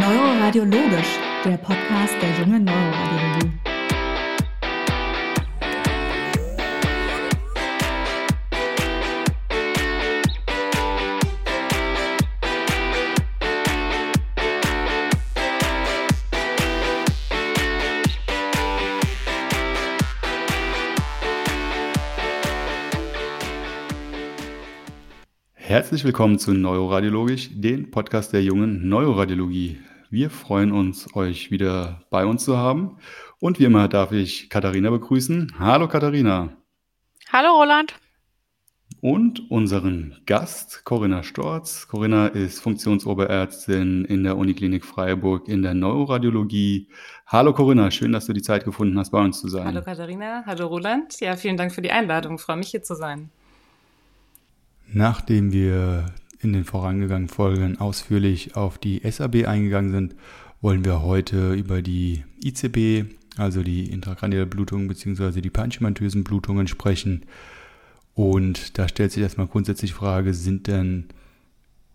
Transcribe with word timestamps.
Neuroradiologisch, 0.00 1.18
der 1.44 1.58
Podcast 1.58 2.14
der 2.22 2.30
jungen 2.38 2.64
Neuroradiologie. 2.64 3.50
Herzlich 25.52 26.04
willkommen 26.04 26.38
zu 26.38 26.54
Neuroradiologisch, 26.54 27.50
den 27.52 27.90
Podcast 27.90 28.32
der 28.32 28.42
jungen 28.42 28.88
Neuroradiologie. 28.88 29.76
Wir 30.12 30.28
freuen 30.28 30.72
uns, 30.72 31.14
euch 31.14 31.52
wieder 31.52 32.02
bei 32.10 32.26
uns 32.26 32.44
zu 32.44 32.58
haben. 32.58 32.96
Und 33.38 33.60
wie 33.60 33.64
immer 33.64 33.86
darf 33.86 34.10
ich 34.10 34.50
Katharina 34.50 34.90
begrüßen. 34.90 35.52
Hallo 35.60 35.86
Katharina. 35.86 36.48
Hallo 37.32 37.50
Roland. 37.50 37.94
Und 39.00 39.48
unseren 39.52 40.20
Gast, 40.26 40.84
Corinna 40.84 41.22
Storz. 41.22 41.86
Corinna 41.86 42.26
ist 42.26 42.58
Funktionsoberärztin 42.58 44.04
in 44.04 44.24
der 44.24 44.36
Uniklinik 44.36 44.84
Freiburg 44.84 45.46
in 45.46 45.62
der 45.62 45.74
Neuroradiologie. 45.74 46.88
Hallo 47.28 47.52
Corinna, 47.52 47.92
schön, 47.92 48.10
dass 48.10 48.26
du 48.26 48.32
die 48.32 48.42
Zeit 48.42 48.64
gefunden 48.64 48.98
hast, 48.98 49.10
bei 49.10 49.20
uns 49.20 49.40
zu 49.40 49.46
sein. 49.46 49.64
Hallo 49.64 49.82
Katharina, 49.82 50.42
hallo 50.44 50.66
Roland. 50.66 51.20
Ja, 51.20 51.36
vielen 51.36 51.56
Dank 51.56 51.72
für 51.72 51.82
die 51.82 51.92
Einladung. 51.92 52.34
Ich 52.34 52.40
freue 52.40 52.56
mich, 52.56 52.70
hier 52.70 52.82
zu 52.82 52.96
sein. 52.96 53.30
Nachdem 54.92 55.52
wir 55.52 56.06
in 56.42 56.52
den 56.52 56.64
vorangegangenen 56.64 57.28
Folgen 57.28 57.78
ausführlich 57.78 58.56
auf 58.56 58.78
die 58.78 59.00
SAB 59.08 59.46
eingegangen 59.46 59.90
sind, 59.90 60.14
wollen 60.60 60.84
wir 60.84 61.02
heute 61.02 61.54
über 61.54 61.82
die 61.82 62.24
ICB, 62.42 63.10
also 63.36 63.62
die 63.62 63.90
intrakranielle 63.90 64.46
Blutung 64.46 64.88
bzw. 64.88 65.40
die 65.40 65.50
parenchymantösen 65.50 66.24
Blutungen 66.24 66.66
sprechen. 66.66 67.22
Und 68.14 68.78
da 68.78 68.88
stellt 68.88 69.12
sich 69.12 69.22
erstmal 69.22 69.46
grundsätzlich 69.46 69.92
die 69.92 69.96
Frage, 69.96 70.34
sind 70.34 70.66
denn 70.66 71.06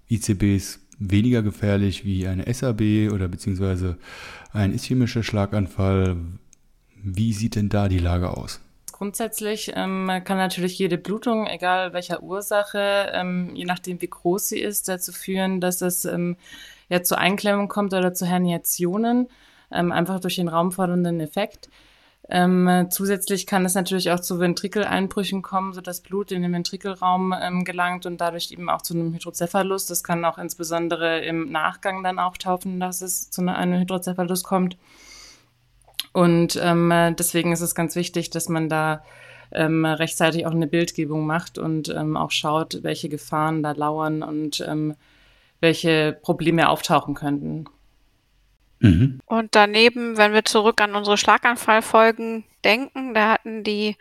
ICBs 0.10 0.80
weniger 1.00 1.42
gefährlich 1.42 2.06
wie 2.06 2.28
eine 2.28 2.52
SAB 2.52 3.12
oder 3.12 3.28
beziehungsweise 3.28 3.98
ein 4.52 4.74
ischämischer 4.74 5.24
Schlaganfall? 5.24 6.18
Wie 7.04 7.34
sieht 7.34 7.56
denn 7.56 7.70
da 7.70 7.90
die 7.90 8.00
Lage 8.00 8.36
aus? 8.36 8.62
Grundsätzlich 8.98 9.74
ähm, 9.76 10.10
kann 10.24 10.38
natürlich 10.38 10.80
jede 10.80 10.98
Blutung, 10.98 11.48
egal 11.48 11.92
welcher 11.92 12.24
Ursache, 12.24 13.12
ähm, 13.12 13.52
je 13.54 13.66
nachdem 13.66 14.02
wie 14.02 14.08
groß 14.08 14.48
sie 14.48 14.60
ist, 14.62 14.88
dazu 14.88 15.12
führen, 15.12 15.60
dass 15.60 15.82
es 15.82 16.06
ähm, 16.06 16.38
ja 16.88 17.04
zu 17.04 17.18
Einklemmung 17.18 17.68
kommt 17.68 17.94
oder 17.94 18.14
zu 18.14 18.26
Herniationen, 18.26 19.28
ähm, 19.70 19.92
einfach 19.92 20.22
durch 20.22 20.38
den 20.38 20.48
raumfordernden 20.48 21.20
Effekt. 21.20 21.68
Ähm, 22.30 22.88
zusätzlich 22.90 23.46
kann 23.46 23.66
es 23.66 23.76
natürlich 23.76 24.12
auch 24.12 24.22
zu 24.22 24.40
Ventrikeleinbrüchen 24.40 25.42
kommen, 25.42 25.74
sodass 25.74 26.00
Blut 26.00 26.32
in 26.32 26.44
den 26.44 26.54
Ventrikelraum 26.54 27.36
ähm, 27.38 27.66
gelangt 27.66 28.06
und 28.06 28.22
dadurch 28.22 28.50
eben 28.54 28.70
auch 28.70 28.82
zu 28.82 28.94
einem 28.94 29.14
Hydrocephalus. 29.14 29.88
Das 29.88 30.06
kann 30.06 30.24
auch 30.24 30.38
insbesondere 30.38 31.20
im 31.20 31.52
Nachgang 31.52 32.02
dann 32.02 32.18
auftauchen, 32.18 32.80
dass 32.80 33.02
es 33.02 33.30
zu 33.30 33.42
einem 33.42 33.78
Hydrocephalus 33.78 34.46
kommt. 34.46 34.78
Und 36.16 36.58
ähm, 36.64 36.94
deswegen 37.20 37.52
ist 37.52 37.60
es 37.60 37.76
ganz 37.76 37.98
wichtig, 37.98 38.30
dass 38.30 38.48
man 38.48 38.70
da 38.70 39.04
ähm, 39.52 39.84
rechtzeitig 39.84 40.46
auch 40.46 40.52
eine 40.52 40.66
Bildgebung 40.66 41.26
macht 41.26 41.58
und 41.58 41.90
ähm, 41.90 42.16
auch 42.16 42.32
schaut, 42.32 42.84
welche 42.84 43.10
Gefahren 43.10 43.62
da 43.62 43.74
lauern 43.74 44.24
und 44.24 44.64
ähm, 44.66 44.96
welche 45.60 46.18
Probleme 46.22 46.70
auftauchen 46.70 47.16
könnten. 47.16 47.66
Mhm. 48.80 49.20
Und 49.26 49.56
daneben, 49.56 50.18
wenn 50.18 50.34
wir 50.34 50.46
zurück 50.46 50.82
an 50.82 50.96
unsere 50.96 51.18
Schlaganfallfolgen 51.18 52.44
denken, 52.64 53.14
da 53.14 53.32
hatten 53.32 53.64
die 53.64 53.96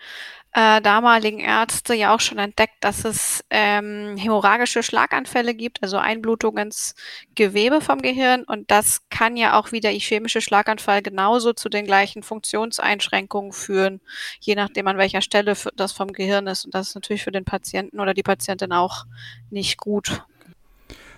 äh, 0.56 0.81
damaligen 0.81 1.41
Ärzte 1.41 1.94
ja 1.94 2.15
auch 2.15 2.21
schon 2.21 2.38
entdeckt, 2.38 2.76
dass 2.81 3.04
es 3.04 3.44
ähm, 3.50 4.16
hämorrhagische 4.16 4.84
Schlaganfälle 4.84 5.53
gibt, 5.53 5.82
also 5.82 5.98
Einblutung 5.98 6.59
ins 6.59 6.94
Gewebe 7.34 7.81
vom 7.81 8.00
Gehirn. 8.00 8.44
Und 8.44 8.71
das 8.71 9.03
kann 9.10 9.37
ja 9.37 9.59
auch 9.59 9.72
wie 9.72 9.81
der 9.81 9.97
ischämische 9.97 10.41
Schlaganfall 10.41 11.03
genauso 11.03 11.54
zu 11.54 11.69
den 11.69 11.87
gleichen 11.87 12.22
Funktionseinschränkungen 12.22 13.53
führen, 13.53 14.00
je 14.38 14.54
nachdem 14.54 14.87
an 14.87 14.97
welcher 14.97 15.22
Stelle 15.22 15.56
das 15.75 15.91
vom 15.91 16.12
Gehirn 16.12 16.47
ist. 16.47 16.65
Und 16.65 16.75
das 16.75 16.88
ist 16.88 16.94
natürlich 16.94 17.25
für 17.25 17.32
den 17.32 17.44
Patienten 17.44 17.98
oder 17.98 18.15
die 18.15 18.22
Patientin 18.22 18.72
auch 18.72 19.06
nicht 19.50 19.78
gut. 19.78 20.22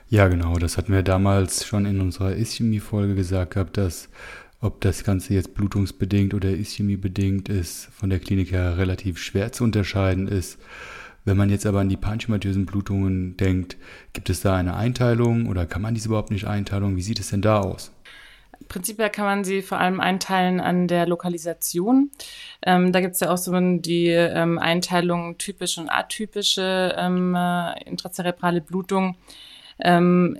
Ja, 0.08 0.28
genau. 0.28 0.56
Das 0.58 0.76
hatten 0.76 0.92
wir 0.92 1.02
damals 1.02 1.66
schon 1.66 1.84
in 1.84 2.00
unserer 2.00 2.36
Ischämie-Folge 2.36 3.14
gesagt 3.14 3.54
gehabt, 3.54 3.76
dass 3.76 4.08
ob 4.60 4.80
das 4.80 5.04
Ganze 5.04 5.34
jetzt 5.34 5.54
blutungsbedingt 5.54 6.34
oder 6.34 6.50
ischämiebedingt 6.50 7.48
ist, 7.48 7.86
von 7.92 8.10
der 8.10 8.18
Klinik 8.18 8.52
her 8.52 8.78
relativ 8.78 9.18
schwer 9.18 9.52
zu 9.52 9.64
unterscheiden 9.64 10.28
ist. 10.28 10.58
Wenn 11.24 11.36
man 11.36 11.50
jetzt 11.50 11.66
aber 11.66 11.80
an 11.80 11.88
die 11.88 11.96
parenchymatösen 11.96 12.66
Blutungen 12.66 13.36
denkt, 13.36 13.76
gibt 14.12 14.30
es 14.30 14.40
da 14.40 14.54
eine 14.54 14.76
Einteilung 14.76 15.48
oder 15.48 15.66
kann 15.66 15.82
man 15.82 15.94
diese 15.94 16.08
überhaupt 16.08 16.30
nicht 16.30 16.46
einteilen? 16.46 16.96
Wie 16.96 17.02
sieht 17.02 17.18
es 17.18 17.30
denn 17.30 17.42
da 17.42 17.60
aus? 17.60 17.92
Prinzipiell 18.68 19.10
kann 19.10 19.24
man 19.24 19.44
sie 19.44 19.60
vor 19.60 19.78
allem 19.78 20.00
einteilen 20.00 20.60
an 20.60 20.88
der 20.88 21.06
Lokalisation. 21.06 22.10
Ähm, 22.62 22.92
da 22.92 23.00
gibt 23.00 23.14
es 23.14 23.20
ja 23.20 23.30
auch 23.30 23.38
so 23.38 23.52
die 23.60 24.08
ähm, 24.08 24.58
Einteilung 24.58 25.36
typische 25.36 25.80
und 25.80 25.90
atypische 25.90 26.94
ähm, 26.96 27.34
äh, 27.34 27.82
intrazerebrale 27.84 28.60
Blutung. 28.60 29.16
Ähm, 29.80 30.38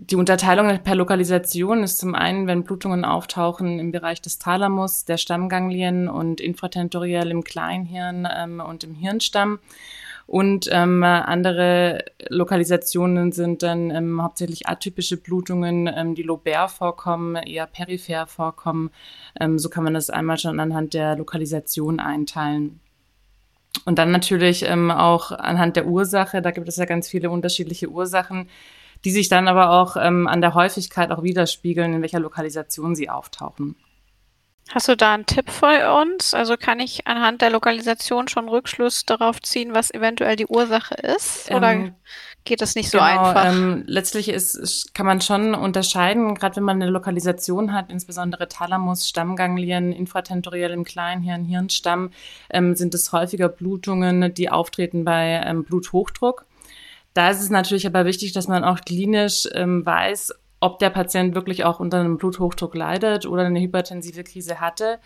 die 0.00 0.14
Unterteilung 0.14 0.78
per 0.78 0.94
Lokalisation 0.94 1.82
ist 1.82 1.98
zum 1.98 2.14
einen, 2.14 2.46
wenn 2.46 2.62
Blutungen 2.62 3.04
auftauchen 3.04 3.80
im 3.80 3.90
Bereich 3.90 4.22
des 4.22 4.38
Thalamus, 4.38 5.04
der 5.04 5.16
Stammganglien 5.16 6.08
und 6.08 6.40
infratentoriell 6.40 7.30
im 7.32 7.42
Kleinhirn 7.42 8.28
ähm, 8.32 8.60
und 8.60 8.84
im 8.84 8.94
Hirnstamm. 8.94 9.58
Und 10.28 10.68
ähm, 10.70 11.02
andere 11.02 12.04
Lokalisationen 12.28 13.32
sind 13.32 13.62
dann 13.62 13.90
ähm, 13.90 14.22
hauptsächlich 14.22 14.68
atypische 14.68 15.16
Blutungen, 15.16 15.90
ähm, 15.92 16.14
die 16.14 16.22
lobär 16.22 16.68
vorkommen, 16.68 17.34
eher 17.34 17.66
peripher 17.66 18.26
vorkommen. 18.26 18.90
Ähm, 19.40 19.58
so 19.58 19.70
kann 19.70 19.84
man 19.84 19.94
das 19.94 20.10
einmal 20.10 20.38
schon 20.38 20.60
anhand 20.60 20.92
der 20.92 21.16
Lokalisation 21.16 21.98
einteilen. 21.98 22.78
Und 23.84 23.98
dann 23.98 24.10
natürlich 24.10 24.64
ähm, 24.64 24.90
auch 24.90 25.30
anhand 25.32 25.76
der 25.76 25.86
Ursache, 25.86 26.42
da 26.42 26.50
gibt 26.50 26.68
es 26.68 26.76
ja 26.76 26.84
ganz 26.84 27.08
viele 27.08 27.30
unterschiedliche 27.30 27.88
Ursachen, 27.88 28.48
die 29.04 29.10
sich 29.10 29.28
dann 29.28 29.48
aber 29.48 29.70
auch 29.70 29.96
ähm, 29.96 30.26
an 30.26 30.40
der 30.40 30.54
Häufigkeit 30.54 31.10
auch 31.10 31.22
widerspiegeln, 31.22 31.94
in 31.94 32.02
welcher 32.02 32.20
Lokalisation 32.20 32.94
sie 32.94 33.08
auftauchen. 33.08 33.76
Hast 34.70 34.88
du 34.88 34.96
da 34.96 35.14
einen 35.14 35.24
Tipp 35.24 35.50
für 35.50 35.94
uns? 35.94 36.34
Also 36.34 36.56
kann 36.58 36.78
ich 36.78 37.06
anhand 37.06 37.40
der 37.40 37.50
Lokalisation 37.50 38.28
schon 38.28 38.48
Rückschluss 38.48 39.06
darauf 39.06 39.40
ziehen, 39.40 39.72
was 39.72 39.90
eventuell 39.90 40.36
die 40.36 40.46
Ursache 40.46 40.94
ist? 40.94 41.50
Oder 41.50 41.72
ähm, 41.72 41.94
geht 42.44 42.60
das 42.60 42.74
nicht 42.74 42.90
so 42.90 42.98
genau, 42.98 43.28
einfach? 43.28 43.46
Ähm, 43.46 43.84
letztlich 43.86 44.28
ist, 44.28 44.92
kann 44.94 45.06
man 45.06 45.22
schon 45.22 45.54
unterscheiden, 45.54 46.34
gerade 46.34 46.56
wenn 46.56 46.64
man 46.64 46.82
eine 46.82 46.90
Lokalisation 46.90 47.72
hat, 47.72 47.90
insbesondere 47.90 48.46
Thalamus, 48.48 49.08
Stammganglien, 49.08 49.92
infratentoriell 49.92 50.72
im 50.72 50.84
Kleinhirn, 50.84 51.44
Hirnstamm, 51.44 52.10
ähm, 52.50 52.76
sind 52.76 52.94
es 52.94 53.10
häufiger 53.12 53.48
Blutungen, 53.48 54.34
die 54.34 54.50
auftreten 54.50 55.04
bei 55.04 55.42
ähm, 55.46 55.64
Bluthochdruck. 55.64 56.44
Da 57.14 57.30
ist 57.30 57.40
es 57.40 57.48
natürlich 57.48 57.86
aber 57.86 58.04
wichtig, 58.04 58.32
dass 58.32 58.48
man 58.48 58.64
auch 58.64 58.80
klinisch 58.82 59.48
ähm, 59.54 59.84
weiß, 59.84 60.34
ob 60.60 60.78
der 60.78 60.90
Patient 60.90 61.34
wirklich 61.34 61.64
auch 61.64 61.80
unter 61.80 62.00
einem 62.00 62.16
Bluthochdruck 62.16 62.74
leidet 62.74 63.26
oder 63.26 63.44
eine 63.44 63.60
hypertensive 63.60 64.24
Krise 64.24 64.60
hatte, 64.60 64.98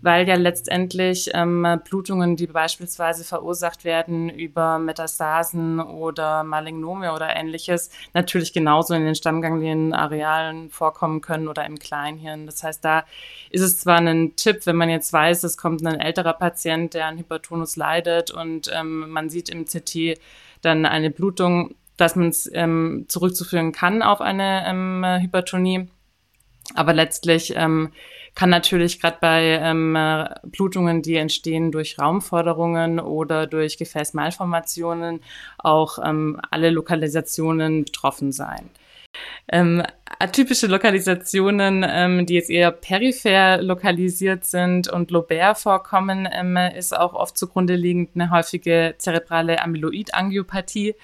weil 0.00 0.26
ja 0.26 0.36
letztendlich 0.36 1.30
ähm, 1.34 1.66
Blutungen, 1.84 2.36
die 2.36 2.46
beispielsweise 2.46 3.24
verursacht 3.24 3.84
werden 3.84 4.30
über 4.30 4.78
Metastasen 4.78 5.80
oder 5.80 6.44
Malignome 6.44 7.12
oder 7.12 7.34
ähnliches, 7.36 7.90
natürlich 8.14 8.52
genauso 8.52 8.94
in 8.94 9.04
den 9.04 9.14
Stammganglienarealen 9.14 10.70
vorkommen 10.70 11.20
können 11.20 11.48
oder 11.48 11.66
im 11.66 11.78
Kleinhirn. 11.78 12.46
Das 12.46 12.62
heißt, 12.62 12.84
da 12.84 13.04
ist 13.50 13.62
es 13.62 13.80
zwar 13.80 13.98
ein 13.98 14.34
Tipp, 14.36 14.64
wenn 14.64 14.76
man 14.76 14.88
jetzt 14.88 15.12
weiß, 15.12 15.44
es 15.44 15.58
kommt 15.58 15.84
ein 15.84 16.00
älterer 16.00 16.34
Patient, 16.34 16.94
der 16.94 17.06
an 17.06 17.18
Hypertonus 17.18 17.76
leidet 17.76 18.30
und 18.30 18.70
ähm, 18.74 19.10
man 19.10 19.28
sieht 19.28 19.48
im 19.50 19.66
CT, 19.66 20.18
dann 20.62 20.86
eine 20.86 21.10
Blutung, 21.10 21.74
dass 22.02 22.16
man 22.16 22.28
es 22.28 22.50
ähm, 22.52 23.06
zurückzuführen 23.08 23.72
kann 23.72 24.02
auf 24.02 24.20
eine 24.20 24.64
ähm, 24.66 25.04
Hypertonie. 25.20 25.88
Aber 26.74 26.92
letztlich 26.92 27.54
ähm, 27.56 27.92
kann 28.34 28.50
natürlich 28.50 29.00
gerade 29.00 29.18
bei 29.20 29.58
ähm, 29.62 29.96
Blutungen, 30.44 31.02
die 31.02 31.16
entstehen 31.16 31.70
durch 31.70 31.98
Raumforderungen 31.98 32.98
oder 32.98 33.46
durch 33.46 33.78
Gefäßmalformationen, 33.78 35.20
auch 35.58 35.98
ähm, 36.04 36.40
alle 36.50 36.70
Lokalisationen 36.70 37.84
betroffen 37.84 38.32
sein. 38.32 38.70
Ähm, 39.48 39.82
atypische 40.18 40.66
Lokalisationen, 40.66 41.84
ähm, 41.86 42.26
die 42.26 42.34
jetzt 42.34 42.48
eher 42.48 42.70
peripher 42.70 43.60
lokalisiert 43.60 44.44
sind 44.44 44.88
und 44.88 45.10
lobär 45.10 45.54
vorkommen, 45.54 46.28
ähm, 46.32 46.56
ist 46.56 46.96
auch 46.96 47.12
oft 47.12 47.36
zugrunde 47.36 47.74
liegend 47.74 48.10
eine 48.14 48.30
häufige 48.30 48.94
zerebrale 48.98 49.62
Amyloidangiopathie, 49.62 50.94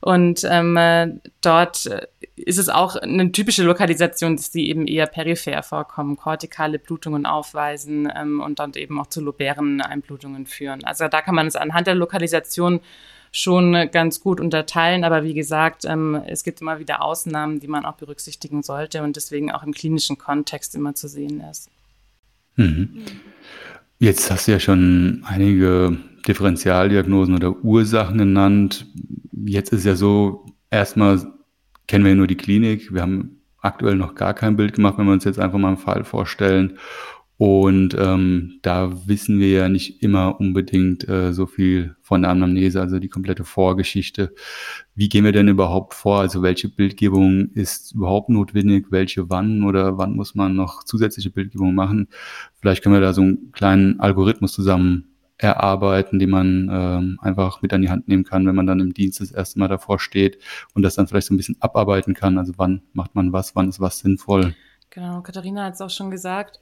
Und 0.00 0.46
ähm, 0.48 0.76
äh, 0.76 1.08
dort 1.42 1.86
äh, 1.86 2.06
ist 2.36 2.58
es 2.58 2.68
auch 2.70 2.96
eine 2.96 3.32
typische 3.32 3.64
Lokalisation, 3.64 4.36
dass 4.36 4.50
die 4.50 4.70
eben 4.70 4.86
eher 4.86 5.06
peripher 5.06 5.62
vorkommen, 5.62 6.16
kortikale 6.16 6.78
Blutungen 6.78 7.26
aufweisen 7.26 8.10
ähm, 8.14 8.40
und 8.40 8.58
dann 8.58 8.72
eben 8.74 8.98
auch 8.98 9.08
zu 9.08 9.20
lopären 9.20 9.80
Einblutungen 9.82 10.46
führen. 10.46 10.84
Also 10.84 11.08
da 11.08 11.20
kann 11.20 11.34
man 11.34 11.46
es 11.46 11.56
anhand 11.56 11.86
der 11.86 11.94
Lokalisation 11.94 12.80
schon 13.32 13.90
ganz 13.92 14.20
gut 14.20 14.40
unterteilen. 14.40 15.04
Aber 15.04 15.22
wie 15.22 15.34
gesagt, 15.34 15.84
ähm, 15.84 16.20
es 16.26 16.44
gibt 16.44 16.60
immer 16.60 16.78
wieder 16.78 17.02
Ausnahmen, 17.02 17.60
die 17.60 17.68
man 17.68 17.84
auch 17.84 17.96
berücksichtigen 17.96 18.62
sollte 18.62 19.02
und 19.02 19.16
deswegen 19.16 19.52
auch 19.52 19.62
im 19.62 19.72
klinischen 19.72 20.18
Kontext 20.18 20.74
immer 20.74 20.94
zu 20.94 21.08
sehen 21.08 21.42
ist. 21.50 21.70
Mhm. 22.56 23.04
Jetzt 23.98 24.30
hast 24.30 24.48
du 24.48 24.52
ja 24.52 24.60
schon 24.60 25.24
einige 25.28 25.96
Differentialdiagnosen 26.26 27.34
oder 27.34 27.54
Ursachen 27.62 28.18
genannt. 28.18 28.86
Jetzt 29.44 29.72
ist 29.72 29.84
ja 29.84 29.94
so, 29.94 30.46
erstmal 30.70 31.20
kennen 31.86 32.04
wir 32.04 32.14
nur 32.14 32.26
die 32.26 32.36
Klinik. 32.36 32.92
Wir 32.92 33.02
haben 33.02 33.42
aktuell 33.58 33.96
noch 33.96 34.14
gar 34.14 34.34
kein 34.34 34.56
Bild 34.56 34.74
gemacht, 34.74 34.98
wenn 34.98 35.06
wir 35.06 35.12
uns 35.12 35.24
jetzt 35.24 35.38
einfach 35.38 35.58
mal 35.58 35.68
einen 35.68 35.76
Fall 35.76 36.04
vorstellen. 36.04 36.78
Und 37.36 37.96
ähm, 37.98 38.58
da 38.60 39.06
wissen 39.08 39.38
wir 39.40 39.48
ja 39.48 39.68
nicht 39.70 40.02
immer 40.02 40.38
unbedingt 40.38 41.08
äh, 41.08 41.32
so 41.32 41.46
viel 41.46 41.96
von 42.02 42.20
der 42.20 42.30
Anamnese, 42.32 42.82
also 42.82 42.98
die 42.98 43.08
komplette 43.08 43.44
Vorgeschichte. 43.44 44.34
Wie 44.94 45.08
gehen 45.08 45.24
wir 45.24 45.32
denn 45.32 45.48
überhaupt 45.48 45.94
vor? 45.94 46.20
Also 46.20 46.42
welche 46.42 46.68
Bildgebung 46.68 47.48
ist 47.54 47.94
überhaupt 47.94 48.28
notwendig? 48.28 48.88
Welche 48.90 49.30
wann 49.30 49.62
oder 49.62 49.96
wann 49.96 50.16
muss 50.16 50.34
man 50.34 50.54
noch 50.54 50.84
zusätzliche 50.84 51.30
Bildgebung 51.30 51.74
machen? 51.74 52.08
Vielleicht 52.60 52.82
können 52.82 52.96
wir 52.96 53.00
da 53.00 53.14
so 53.14 53.22
einen 53.22 53.52
kleinen 53.52 54.00
Algorithmus 54.00 54.52
zusammen 54.52 55.09
erarbeiten, 55.40 56.18
den 56.18 56.30
man 56.30 56.68
ähm, 56.72 57.18
einfach 57.22 57.62
mit 57.62 57.72
an 57.72 57.82
die 57.82 57.90
Hand 57.90 58.08
nehmen 58.08 58.24
kann, 58.24 58.46
wenn 58.46 58.54
man 58.54 58.66
dann 58.66 58.80
im 58.80 58.94
Dienst 58.94 59.20
das 59.20 59.30
erste 59.30 59.58
Mal 59.58 59.68
davor 59.68 59.98
steht 59.98 60.38
und 60.74 60.82
das 60.82 60.94
dann 60.94 61.06
vielleicht 61.06 61.26
so 61.26 61.34
ein 61.34 61.36
bisschen 61.36 61.56
abarbeiten 61.60 62.14
kann. 62.14 62.38
Also 62.38 62.54
wann 62.56 62.82
macht 62.92 63.14
man 63.14 63.32
was, 63.32 63.56
wann 63.56 63.68
ist 63.68 63.80
was 63.80 63.98
sinnvoll? 63.98 64.54
Genau, 64.90 65.20
Katharina 65.22 65.64
hat 65.64 65.74
es 65.74 65.80
auch 65.80 65.90
schon 65.90 66.10
gesagt 66.10 66.60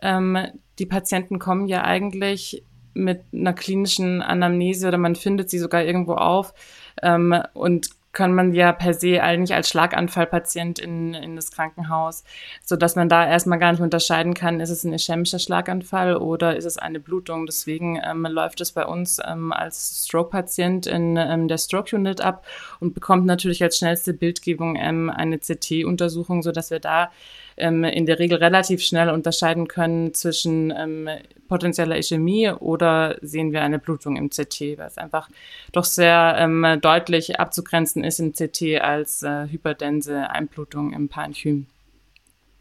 ähm, 0.00 0.38
die 0.78 0.86
Patienten 0.86 1.38
kommen 1.38 1.66
ja 1.66 1.84
eigentlich 1.84 2.64
mit 2.94 3.22
einer 3.32 3.52
klinischen 3.52 4.22
Anamnese 4.22 4.88
oder 4.88 4.98
man 4.98 5.14
findet 5.14 5.50
sie 5.50 5.58
sogar 5.58 5.84
irgendwo 5.84 6.14
auf 6.14 6.54
ähm, 7.02 7.34
und 7.54 7.90
kann 8.12 8.34
man 8.34 8.52
ja 8.52 8.72
per 8.72 8.94
se 8.94 9.22
eigentlich 9.22 9.54
als 9.54 9.68
Schlaganfallpatient 9.68 10.78
in, 10.78 11.14
in 11.14 11.36
das 11.36 11.52
Krankenhaus, 11.52 12.24
so 12.64 12.76
dass 12.76 12.96
man 12.96 13.08
da 13.08 13.28
erstmal 13.28 13.58
gar 13.58 13.70
nicht 13.70 13.80
unterscheiden 13.80 14.34
kann, 14.34 14.60
ist 14.60 14.70
es 14.70 14.84
ein 14.84 14.92
ischämischer 14.92 15.38
Schlaganfall 15.38 16.16
oder 16.16 16.56
ist 16.56 16.64
es 16.64 16.76
eine 16.76 16.98
Blutung. 16.98 17.46
Deswegen 17.46 18.00
ähm, 18.04 18.26
läuft 18.28 18.60
es 18.60 18.72
bei 18.72 18.84
uns 18.84 19.20
ähm, 19.24 19.52
als 19.52 20.04
Stroke-Patient 20.06 20.86
in 20.86 21.16
ähm, 21.16 21.46
der 21.46 21.58
Stroke-Unit 21.58 22.20
ab 22.20 22.44
und 22.80 22.94
bekommt 22.94 23.26
natürlich 23.26 23.62
als 23.62 23.78
schnellste 23.78 24.12
Bildgebung 24.12 24.76
ähm, 24.76 25.10
eine 25.10 25.38
CT-Untersuchung, 25.38 26.42
so 26.42 26.50
dass 26.50 26.70
wir 26.70 26.80
da 26.80 27.10
ähm, 27.56 27.84
in 27.84 28.06
der 28.06 28.18
Regel 28.18 28.38
relativ 28.38 28.82
schnell 28.82 29.10
unterscheiden 29.10 29.68
können 29.68 30.14
zwischen 30.14 30.72
ähm, 30.76 31.08
potenzieller 31.48 31.98
Ischämie 31.98 32.50
oder 32.50 33.16
sehen 33.22 33.52
wir 33.52 33.62
eine 33.62 33.78
Blutung 33.78 34.16
im 34.16 34.30
CT, 34.30 34.78
weil 34.78 34.86
es 34.86 34.98
einfach 34.98 35.28
doch 35.72 35.84
sehr 35.84 36.36
ähm, 36.38 36.78
deutlich 36.80 37.40
abzugrenzen 37.40 38.04
ist 38.04 38.20
im 38.20 38.32
CT 38.32 38.80
als 38.80 39.22
äh, 39.22 39.48
hyperdense 39.48 40.30
Einblutung 40.30 40.92
im 40.92 41.08
Parenchym. 41.08 41.66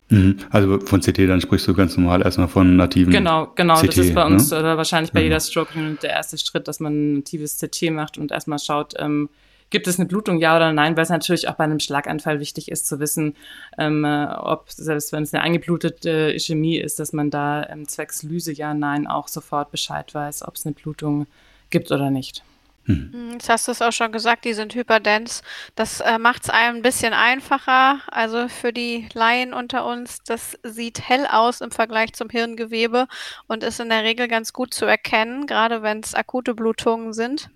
Mhm. 0.10 0.38
Also 0.50 0.80
von 0.80 1.02
CT, 1.02 1.20
dann 1.30 1.40
sprichst 1.40 1.68
du 1.68 1.74
ganz 1.74 1.96
normal 1.96 2.24
erstmal 2.24 2.48
von 2.48 2.76
nativen 2.76 3.14
Genau, 3.14 3.52
genau. 3.56 3.76
CT, 3.76 3.88
das 3.88 3.98
ist 3.98 4.16
bei 4.16 4.26
uns 4.26 4.50
ne? 4.50 4.60
oder 4.60 4.78
wahrscheinlich 4.78 5.12
bei 5.12 5.20
mhm. 5.20 5.26
jeder 5.26 5.40
Stroke 5.40 5.98
der 6.02 6.10
erste 6.10 6.38
Schritt, 6.38 6.68
dass 6.68 6.80
man 6.80 6.94
ein 6.94 7.14
natives 7.18 7.60
CT 7.60 7.92
macht 7.92 8.18
und 8.18 8.32
erstmal 8.32 8.60
schaut, 8.60 8.96
ähm, 8.98 9.30
gibt 9.70 9.88
es 9.88 10.00
eine 10.00 10.08
Blutung, 10.08 10.40
ja 10.40 10.56
oder 10.56 10.74
nein, 10.74 10.96
weil 10.96 11.04
es 11.04 11.10
natürlich 11.10 11.48
auch 11.48 11.56
bei 11.56 11.64
einem 11.64 11.80
Schlaganfall 11.80 12.40
wichtig 12.40 12.72
ist 12.72 12.88
zu 12.88 13.00
wissen, 13.00 13.36
ähm, 13.78 14.04
äh, 14.06 14.26
ob, 14.26 14.70
selbst 14.72 15.12
wenn 15.12 15.24
es 15.24 15.34
eine 15.34 15.44
eingeblutete 15.44 16.34
Ischämie 16.34 16.78
ist, 16.78 17.00
dass 17.00 17.14
man 17.14 17.30
da 17.30 17.68
ähm, 17.70 17.88
zwecks 17.88 18.24
Lyse, 18.24 18.52
ja, 18.52 18.74
nein, 18.74 19.08
auch 19.08 19.28
sofort 19.28 19.72
Bescheid 19.72 20.14
weiß, 20.14 20.48
ob 20.48 20.56
es 20.56 20.66
eine 20.66 20.74
Blutung 20.74 21.28
gibt 21.70 21.92
oder 21.92 22.10
nicht. 22.10 22.44
Hm. 22.86 23.12
hm. 23.14 23.32
Jetzt 23.34 23.50
hast 23.50 23.68
du 23.68 23.72
es 23.72 23.82
auch 23.82 23.92
schon 23.92 24.12
gesagt, 24.12 24.46
die 24.46 24.54
sind 24.54 24.74
hyperdens. 24.74 25.44
Das 25.76 26.02
äh, 26.02 26.18
macht 26.18 26.44
es 26.44 26.50
einem 26.50 26.78
ein 26.78 26.82
bisschen 26.82 27.14
einfacher. 27.14 28.00
Also 28.08 28.48
für 28.48 28.74
die 28.74 29.08
Laien 29.14 29.54
unter 29.54 29.86
uns, 29.86 30.24
das 30.24 30.58
sieht 30.64 31.08
hell 31.08 31.28
aus 31.30 31.62
im 31.62 31.72
Vergleich 31.72 32.14
zum 32.14 32.30
Hirngewebe 32.30 33.08
und 33.48 33.64
ist 33.64 33.80
in 33.80 33.90
der 33.90 34.04
Regel 34.04 34.28
ganz 34.28 34.54
gut 34.54 34.74
zu 34.74 34.86
erkennen, 34.86 35.46
gerade 35.46 35.84
wenn 35.84 36.00
es 36.00 36.16
akute 36.16 36.56
Blutungen 36.56 37.14
sind. 37.14 37.50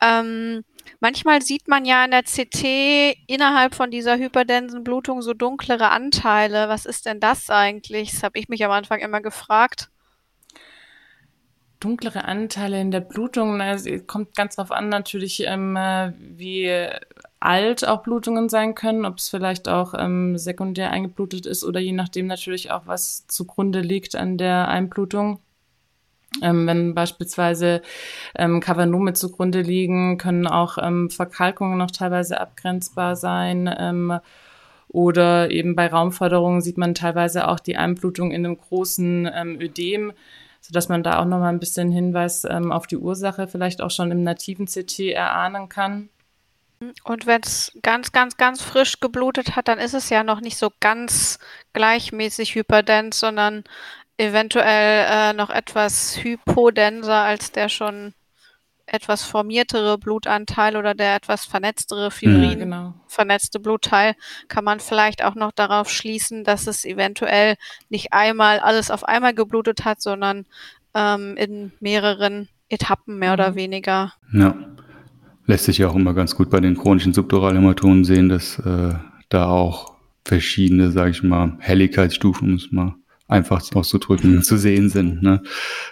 Ähm, 0.00 0.64
Manchmal 0.98 1.42
sieht 1.42 1.68
man 1.68 1.84
ja 1.84 2.04
in 2.04 2.10
der 2.10 2.22
CT 2.22 3.16
innerhalb 3.26 3.74
von 3.74 3.90
dieser 3.90 4.18
hyperdensen 4.18 4.84
Blutung 4.84 5.22
so 5.22 5.34
dunklere 5.34 5.90
Anteile. 5.90 6.68
Was 6.68 6.86
ist 6.86 7.06
denn 7.06 7.20
das 7.20 7.48
eigentlich? 7.50 8.10
Das 8.10 8.22
habe 8.22 8.38
ich 8.38 8.48
mich 8.48 8.64
am 8.64 8.72
Anfang 8.72 8.98
immer 9.00 9.20
gefragt. 9.20 9.88
Dunklere 11.78 12.24
Anteile 12.24 12.78
in 12.80 12.90
der 12.90 13.00
Blutung, 13.00 13.58
es 13.60 13.86
kommt 14.06 14.36
ganz 14.36 14.56
drauf 14.56 14.70
an 14.70 14.90
natürlich, 14.90 15.44
ähm, 15.46 15.78
wie 16.18 16.88
alt 17.40 17.88
auch 17.88 18.02
Blutungen 18.02 18.50
sein 18.50 18.74
können, 18.74 19.06
ob 19.06 19.16
es 19.16 19.30
vielleicht 19.30 19.66
auch 19.66 19.94
ähm, 19.94 20.36
sekundär 20.36 20.90
eingeblutet 20.90 21.46
ist 21.46 21.64
oder 21.64 21.80
je 21.80 21.92
nachdem 21.92 22.26
natürlich 22.26 22.70
auch, 22.70 22.86
was 22.86 23.26
zugrunde 23.28 23.80
liegt 23.80 24.14
an 24.14 24.36
der 24.36 24.68
Einblutung. 24.68 25.40
Ähm, 26.42 26.66
wenn 26.66 26.94
beispielsweise 26.94 27.82
ähm, 28.36 28.60
Kavernome 28.60 29.14
zugrunde 29.14 29.62
liegen, 29.62 30.16
können 30.16 30.46
auch 30.46 30.78
ähm, 30.80 31.10
Verkalkungen 31.10 31.78
noch 31.78 31.90
teilweise 31.90 32.40
abgrenzbar 32.40 33.16
sein. 33.16 33.72
Ähm, 33.78 34.20
oder 34.88 35.50
eben 35.50 35.76
bei 35.76 35.86
Raumförderungen 35.86 36.60
sieht 36.60 36.78
man 36.78 36.94
teilweise 36.94 37.48
auch 37.48 37.60
die 37.60 37.76
Einblutung 37.76 38.32
in 38.32 38.44
einem 38.44 38.58
großen 38.58 39.30
ähm, 39.32 39.60
Ödem, 39.60 40.12
sodass 40.60 40.88
man 40.88 41.02
da 41.02 41.20
auch 41.20 41.24
nochmal 41.24 41.52
ein 41.52 41.60
bisschen 41.60 41.90
Hinweis 41.90 42.44
ähm, 42.44 42.72
auf 42.72 42.86
die 42.86 42.96
Ursache 42.96 43.46
vielleicht 43.46 43.82
auch 43.82 43.90
schon 43.90 44.10
im 44.10 44.22
nativen 44.22 44.66
CT 44.66 44.98
erahnen 45.00 45.68
kann. 45.68 46.10
Und 47.04 47.26
wenn 47.26 47.42
es 47.42 47.72
ganz, 47.82 48.10
ganz, 48.10 48.38
ganz 48.38 48.62
frisch 48.62 49.00
geblutet 49.00 49.54
hat, 49.54 49.68
dann 49.68 49.78
ist 49.78 49.92
es 49.92 50.08
ja 50.08 50.24
noch 50.24 50.40
nicht 50.40 50.56
so 50.56 50.70
ganz 50.80 51.38
gleichmäßig 51.74 52.54
hyperdens, 52.54 53.20
sondern 53.20 53.64
eventuell 54.20 55.06
äh, 55.08 55.32
noch 55.32 55.50
etwas 55.50 56.22
hypodenser 56.22 57.14
als 57.14 57.52
der 57.52 57.68
schon 57.68 58.14
etwas 58.86 59.22
formiertere 59.22 59.98
Blutanteil 59.98 60.76
oder 60.76 60.94
der 60.94 61.14
etwas 61.14 61.44
vernetztere 61.44 62.10
Fibrin, 62.10 62.54
mhm. 62.54 62.58
genau. 62.58 62.94
vernetzte 63.06 63.60
Blutteil, 63.60 64.14
kann 64.48 64.64
man 64.64 64.80
vielleicht 64.80 65.24
auch 65.24 65.36
noch 65.36 65.52
darauf 65.52 65.88
schließen, 65.88 66.42
dass 66.44 66.66
es 66.66 66.84
eventuell 66.84 67.54
nicht 67.88 68.12
einmal 68.12 68.58
alles 68.58 68.90
auf 68.90 69.04
einmal 69.04 69.32
geblutet 69.32 69.84
hat, 69.84 70.02
sondern 70.02 70.44
ähm, 70.94 71.36
in 71.36 71.72
mehreren 71.78 72.48
Etappen 72.68 73.18
mehr 73.18 73.30
mhm. 73.30 73.34
oder 73.34 73.54
weniger. 73.54 74.12
Ja, 74.32 74.56
lässt 75.46 75.64
sich 75.64 75.78
ja 75.78 75.88
auch 75.88 75.94
immer 75.94 76.14
ganz 76.14 76.34
gut 76.34 76.50
bei 76.50 76.60
den 76.60 76.76
chronischen 76.76 77.14
Subduralhämatomen 77.14 78.04
sehen, 78.04 78.28
dass 78.28 78.58
äh, 78.58 78.94
da 79.28 79.48
auch 79.48 79.94
verschiedene, 80.24 80.90
sage 80.90 81.10
ich 81.10 81.22
mal, 81.22 81.56
Helligkeitsstufen, 81.60 82.48
um 82.48 82.54
es 82.56 82.72
mal 82.72 82.94
einfach 83.30 83.62
auszudrücken, 83.74 84.42
zu 84.42 84.56
sehen 84.56 84.88
sind. 84.88 85.22
Ne? 85.22 85.42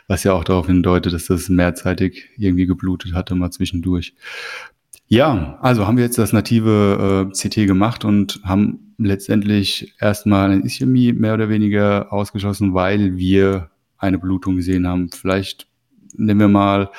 Was 0.07 0.25
ja 0.25 0.33
auch 0.33 0.45
darauf 0.45 0.67
hindeutet, 0.67 1.13
dass 1.13 1.27
das 1.27 1.49
mehrzeitig 1.49 2.29
irgendwie 2.37 2.67
geblutet 2.67 3.15
hatte, 3.15 3.35
mal 3.35 3.51
zwischendurch. 3.51 4.15
Ja, 5.07 5.59
also 5.63 5.87
haben 5.87 5.97
wir 5.97 6.05
jetzt 6.05 6.19
das 6.19 6.35
native 6.35 7.31
äh, 7.31 7.33
CT 7.33 7.67
gemacht 7.67 8.05
und 8.05 8.41
haben 8.45 8.95
letztendlich 8.99 9.95
erstmal 9.99 10.51
eine 10.51 10.65
Ischämie 10.65 11.13
mehr 11.13 11.35
oder 11.35 11.49
weniger 11.49 12.13
ausgeschlossen, 12.13 12.75
weil 12.75 13.17
wir 13.17 13.71
eine 13.97 14.19
Blutung 14.19 14.57
gesehen 14.57 14.87
haben. 14.87 15.11
Vielleicht 15.11 15.67
nehmen 16.15 16.41
wir 16.41 16.49
mal 16.49 16.91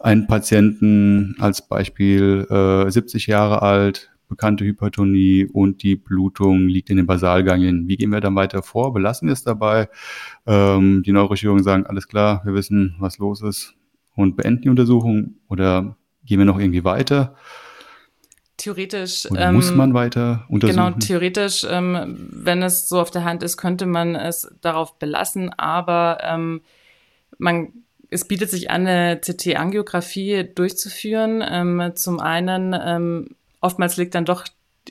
einen 0.00 0.26
Patienten 0.26 1.36
als 1.38 1.66
Beispiel, 1.66 2.46
äh, 2.50 2.90
70 2.90 3.26
Jahre 3.26 3.62
alt, 3.62 4.09
bekannte 4.30 4.64
Hypertonie 4.64 5.46
und 5.52 5.82
die 5.82 5.96
Blutung 5.96 6.68
liegt 6.68 6.88
in 6.88 6.96
den 6.96 7.06
Basalganglien. 7.06 7.86
Wie 7.88 7.96
gehen 7.98 8.10
wir 8.10 8.20
dann 8.20 8.34
weiter 8.36 8.62
vor? 8.62 8.94
Belassen 8.94 9.28
wir 9.28 9.34
es 9.34 9.42
dabei? 9.42 9.90
Ähm, 10.46 11.02
die 11.02 11.12
Neurochirurgen 11.12 11.62
sagen, 11.62 11.84
alles 11.84 12.08
klar, 12.08 12.40
wir 12.44 12.54
wissen, 12.54 12.96
was 12.98 13.18
los 13.18 13.42
ist 13.42 13.74
und 14.14 14.36
beenden 14.36 14.62
die 14.62 14.68
Untersuchung 14.70 15.34
oder 15.48 15.96
gehen 16.24 16.38
wir 16.38 16.46
noch 16.46 16.58
irgendwie 16.58 16.84
weiter? 16.84 17.34
Theoretisch. 18.56 19.30
Oder 19.30 19.52
muss 19.52 19.70
ähm, 19.70 19.76
man 19.76 19.94
weiter 19.94 20.44
untersuchen? 20.48 20.76
Genau, 20.76 20.98
theoretisch, 20.98 21.66
ähm, 21.68 22.16
wenn 22.30 22.62
es 22.62 22.88
so 22.88 23.00
auf 23.00 23.10
der 23.10 23.24
Hand 23.24 23.42
ist, 23.42 23.56
könnte 23.56 23.86
man 23.86 24.14
es 24.14 24.50
darauf 24.60 24.98
belassen, 24.98 25.50
aber 25.56 26.18
ähm, 26.22 26.62
man 27.38 27.72
es 28.10 28.26
bietet 28.26 28.50
sich 28.50 28.70
an, 28.70 28.86
eine 28.86 29.20
CT-Angiografie 29.20 30.48
durchzuführen. 30.54 31.44
Ähm, 31.48 31.92
zum 31.94 32.18
einen 32.18 32.76
ähm, 32.78 33.36
oftmals 33.60 33.96
liegt 33.96 34.14
dann 34.14 34.24
doch 34.24 34.44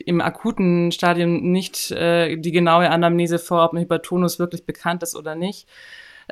im 0.05 0.21
akuten 0.21 0.91
Stadium 0.91 1.51
nicht 1.51 1.91
äh, 1.91 2.37
die 2.37 2.51
genaue 2.51 2.89
Anamnese 2.89 3.39
vor, 3.39 3.65
ob 3.65 3.73
ein 3.73 3.79
Hypertonus 3.79 4.39
wirklich 4.39 4.65
bekannt 4.65 5.03
ist 5.03 5.15
oder 5.15 5.35
nicht. 5.35 5.67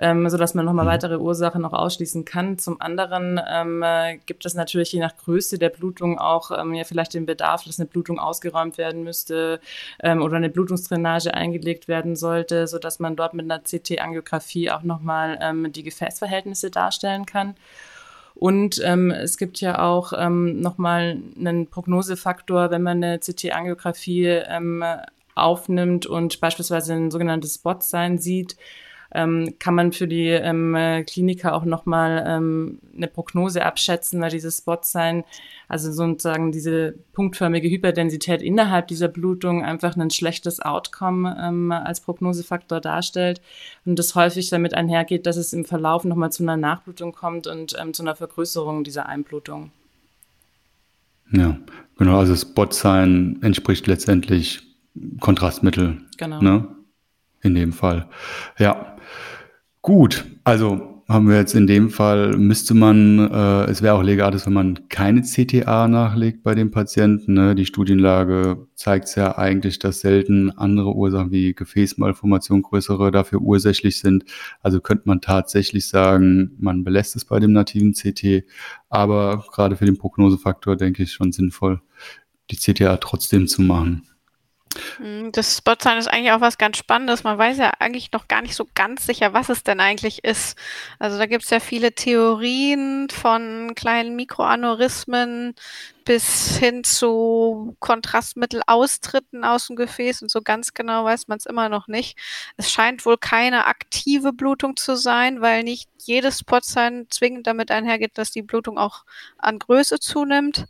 ähm, 0.02 0.30
so 0.30 0.38
dass 0.38 0.54
man 0.54 0.66
nochmal 0.66 0.86
mhm. 0.86 0.90
weitere 0.90 1.18
Ursachen 1.18 1.62
noch 1.62 1.74
ausschließen 1.74 2.26
kann. 2.26 2.58
Zum 2.58 2.80
anderen 2.82 3.40
ähm, 3.50 3.82
äh, 3.84 4.18
gibt 4.26 4.46
es 4.46 4.54
natürlich 4.54 4.92
je 4.92 5.00
nach 5.00 5.16
Größe 5.18 5.58
der 5.58 5.70
Blutung 5.70 6.20
auch 6.20 6.52
ähm, 6.52 6.74
ja 6.74 6.84
vielleicht 6.84 7.14
den 7.14 7.26
Bedarf, 7.26 7.64
dass 7.64 7.80
eine 7.80 7.88
Blutung 7.88 8.20
ausgeräumt 8.20 8.78
werden 8.78 9.04
müsste 9.04 9.60
ähm, 10.02 10.22
oder 10.22 10.38
eine 10.38 10.50
Blutungsdrainage 10.50 11.34
eingelegt 11.34 11.88
werden 11.88 12.16
sollte, 12.16 12.68
so 12.68 12.80
dass 12.80 13.00
man 13.00 13.16
dort 13.16 13.34
mit 13.34 13.50
einer 13.50 13.62
CT-Angiografie 13.62 14.72
auch 14.72 14.84
nochmal 14.84 15.40
ähm, 15.42 15.72
die 15.72 15.84
Gefäßverhältnisse 15.84 16.70
darstellen 16.70 17.26
kann. 17.26 17.56
Und 18.40 18.80
ähm, 18.84 19.10
es 19.10 19.38
gibt 19.38 19.62
ja 19.62 19.80
auch 19.80 20.14
ähm, 20.16 20.60
nochmal 20.60 21.18
einen 21.40 21.68
Prognosefaktor, 21.68 22.70
wenn 22.70 22.84
man 22.84 23.04
eine 23.04 23.20
CT-Angiografie 23.20 24.28
ähm, 24.28 24.84
aufnimmt 25.34 26.06
und 26.06 26.40
beispielsweise 26.40 26.94
ein 26.94 27.10
sogenanntes 27.10 27.56
Spot-Sein 27.56 28.20
sieht, 28.20 28.56
ähm, 29.18 29.56
kann 29.60 29.74
man 29.74 29.92
für 29.92 30.08
die 30.08 30.28
ähm, 30.28 30.78
Kliniker 31.08 31.56
auch 31.56 31.66
nochmal 31.66 32.24
ähm, 32.26 32.80
eine 32.96 33.08
Prognose 33.08 33.66
abschätzen, 33.66 34.22
weil 34.22 34.30
dieses 34.30 34.60
Spot-Sein, 34.60 35.24
also 35.68 35.92
sozusagen 35.92 36.52
diese 36.52 36.94
punktförmige 37.14 37.68
Hyperdensität 37.68 38.42
innerhalb 38.42 38.88
dieser 38.88 39.08
Blutung 39.08 39.66
einfach 39.66 39.98
ein 39.98 40.12
schlechtes 40.12 40.60
Outcome 40.60 41.36
ähm, 41.42 41.72
als 41.72 42.00
Prognosefaktor 42.02 42.80
darstellt 42.80 43.42
und 43.86 43.98
das 43.98 44.14
häufig 44.14 44.50
damit 44.50 44.76
einhergeht, 44.76 45.26
dass 45.26 45.36
es 45.36 45.52
im 45.52 45.66
Verlauf 45.66 46.06
nochmal 46.06 46.32
zu 46.32 46.44
einer 46.44 46.58
Nachblutung 46.58 47.12
kommt 47.12 47.48
und 47.48 47.76
ähm, 47.80 47.94
zu 47.94 48.04
einer 48.04 48.16
Vergrößerung 48.16 48.84
dieser 48.84 49.08
Einblutung. 49.08 49.72
Ja, 51.32 51.58
genau, 51.98 52.20
also 52.20 52.36
Spot-Sein 52.36 53.40
entspricht 53.42 53.88
letztendlich 53.88 54.62
Kontrastmittel. 55.20 55.98
Genau. 56.18 56.42
Ne? 56.42 56.77
In 57.42 57.56
dem 57.56 57.72
Fall. 57.74 58.08
Ja. 58.58 58.98
Gut, 59.82 60.26
also 60.44 60.98
haben 61.08 61.30
wir 61.30 61.38
jetzt 61.38 61.56
in 61.56 61.68
dem 61.68 61.90
Fall, 61.90 62.36
müsste 62.36 62.74
man, 62.74 63.32
äh, 63.32 63.72
es 63.72 63.82
wäre 63.82 63.96
auch 63.96 64.04
legates, 64.04 64.46
wenn 64.46 64.54
man 64.54 64.90
keine 64.90 65.22
CTA 65.22 65.88
nachlegt 65.88 66.44
bei 66.44 66.54
dem 66.54 66.70
Patienten. 66.70 67.34
Ne? 67.34 67.56
Die 67.56 67.66
Studienlage 67.66 68.68
zeigt 68.76 69.16
ja 69.16 69.38
eigentlich, 69.38 69.80
dass 69.80 70.02
selten 70.02 70.52
andere 70.52 70.94
Ursachen 70.94 71.32
wie 71.32 71.54
Gefäßmalformation 71.54 72.62
größere 72.62 73.12
dafür 73.12 73.40
ursächlich 73.40 74.00
sind. 74.00 74.26
Also 74.62 74.82
könnte 74.82 75.04
man 75.06 75.22
tatsächlich 75.22 75.88
sagen, 75.88 76.52
man 76.60 76.84
belässt 76.84 77.16
es 77.16 77.24
bei 77.24 77.40
dem 77.40 77.54
nativen 77.54 77.94
CT, 77.94 78.44
aber 78.90 79.46
gerade 79.54 79.78
für 79.78 79.86
den 79.86 79.98
Prognosefaktor 79.98 80.76
denke 80.76 81.04
ich 81.04 81.14
schon 81.14 81.32
sinnvoll, 81.32 81.80
die 82.52 82.58
CTA 82.58 82.98
trotzdem 82.98 83.48
zu 83.48 83.62
machen. 83.62 84.04
Hm, 84.98 85.32
das 85.32 85.58
Spotsign 85.58 85.98
ist 85.98 86.08
eigentlich 86.08 86.32
auch 86.32 86.42
was 86.42 86.58
ganz 86.58 86.78
Spannendes. 86.78 87.24
Man 87.24 87.38
weiß 87.38 87.58
ja 87.58 87.72
eigentlich 87.80 88.12
noch 88.12 88.28
gar 88.28 88.42
nicht 88.42 88.56
so 88.56 88.68
ganz 88.76 89.06
sicher, 89.06 89.34
was 89.34 89.50
es 89.50 89.64
denn 89.64 89.80
eigentlich 89.80 90.24
ist. 90.24 90.58
Also 91.00 91.18
da 91.18 91.26
gibt 91.26 91.44
es 91.44 91.50
ja 91.50 91.60
viele 91.60 91.94
Theorien 91.94 93.10
von 93.10 93.74
kleinen 93.76 94.16
Mikroaneurysmen 94.16 95.56
bis 96.06 96.58
hin 96.58 96.84
zu 96.84 97.76
Kontrastmittelaustritten 97.80 99.44
aus 99.44 99.68
dem 99.68 99.76
Gefäß 99.76 100.22
und 100.22 100.32
so 100.32 100.42
ganz 100.42 100.74
genau 100.74 101.04
weiß 101.06 101.28
man 101.28 101.38
es 101.38 101.46
immer 101.46 101.70
noch 101.70 101.88
nicht. 101.88 102.18
Es 102.56 102.72
scheint 102.72 103.06
wohl 103.06 103.18
keine 103.18 103.66
aktive 103.68 104.32
Blutung 104.32 104.78
zu 104.78 104.96
sein, 104.96 105.42
weil 105.42 105.64
nicht 105.64 105.90
jedes 106.06 106.40
Spotsign 106.40 107.08
zwingend 107.10 107.46
damit 107.48 107.72
einhergeht, 107.72 108.18
dass 108.18 108.32
die 108.32 108.42
Blutung 108.42 108.78
auch 108.78 109.04
an 109.38 109.60
Größe 109.60 110.00
zunimmt. 110.00 110.66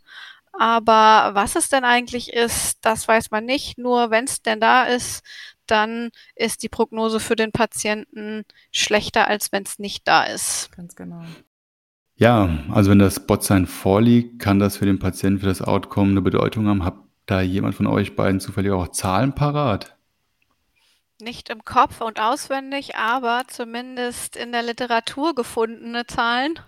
Aber 0.60 1.36
was 1.36 1.54
es 1.54 1.68
denn 1.68 1.84
eigentlich 1.84 2.32
ist, 2.32 2.78
das 2.80 3.06
weiß 3.06 3.30
man 3.30 3.44
nicht. 3.44 3.78
Nur 3.78 4.10
wenn 4.10 4.24
es 4.24 4.42
denn 4.42 4.58
da 4.58 4.82
ist, 4.82 5.22
dann 5.66 6.10
ist 6.34 6.64
die 6.64 6.68
Prognose 6.68 7.20
für 7.20 7.36
den 7.36 7.52
Patienten 7.52 8.44
schlechter, 8.72 9.28
als 9.28 9.52
wenn 9.52 9.62
es 9.62 9.78
nicht 9.78 10.08
da 10.08 10.24
ist. 10.24 10.72
Ganz 10.72 10.96
genau. 10.96 11.22
Ja, 12.16 12.48
also 12.72 12.90
wenn 12.90 12.98
das 12.98 13.14
Spotsign 13.14 13.66
vorliegt, 13.66 14.40
kann 14.40 14.58
das 14.58 14.78
für 14.78 14.86
den 14.86 14.98
Patienten, 14.98 15.38
für 15.38 15.46
das 15.46 15.62
Outcome 15.62 16.10
eine 16.10 16.22
Bedeutung 16.22 16.66
haben. 16.66 16.84
Habt 16.84 17.04
da 17.26 17.40
jemand 17.40 17.76
von 17.76 17.86
euch 17.86 18.16
beiden 18.16 18.40
zufällig 18.40 18.72
auch 18.72 18.88
Zahlen 18.88 19.36
parat? 19.36 19.96
Nicht 21.20 21.50
im 21.50 21.64
Kopf 21.64 22.00
und 22.00 22.18
auswendig, 22.18 22.96
aber 22.96 23.42
zumindest 23.46 24.36
in 24.36 24.50
der 24.50 24.62
Literatur 24.62 25.36
gefundene 25.36 26.06
Zahlen. 26.06 26.58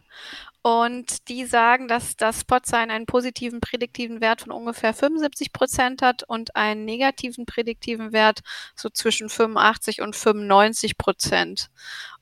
Und 0.63 1.29
die 1.29 1.47
sagen, 1.47 1.89
dass 1.89 2.17
das 2.17 2.41
Spotsign 2.41 2.91
einen 2.91 3.07
positiven 3.07 3.61
prädiktiven 3.61 4.21
Wert 4.21 4.43
von 4.43 4.53
ungefähr 4.53 4.93
75 4.93 5.55
Prozent 5.55 6.03
hat 6.03 6.23
und 6.23 6.55
einen 6.55 6.85
negativen 6.85 7.47
prädiktiven 7.47 8.13
Wert 8.13 8.41
so 8.77 8.91
zwischen 8.91 9.31
85 9.31 10.03
und 10.03 10.15
95 10.15 10.99
Prozent. 10.99 11.71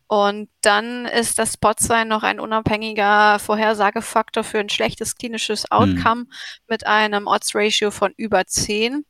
Und 0.07 0.49
dann 0.63 1.05
ist 1.05 1.39
das 1.39 1.55
Spotsign 1.55 2.09
noch 2.09 2.23
ein 2.23 2.41
unabhängiger 2.41 3.39
Vorhersagefaktor 3.41 4.43
für 4.43 4.59
ein 4.59 4.71
schlechtes 4.71 5.17
klinisches 5.17 5.65
hm. 5.65 5.71
Outcome 5.71 6.23
mhm. 6.23 6.33
mit 6.67 6.87
einem 6.87 7.27
Odds-Ratio 7.27 7.91
von 7.91 8.15
über 8.17 8.47
10. 8.47 9.05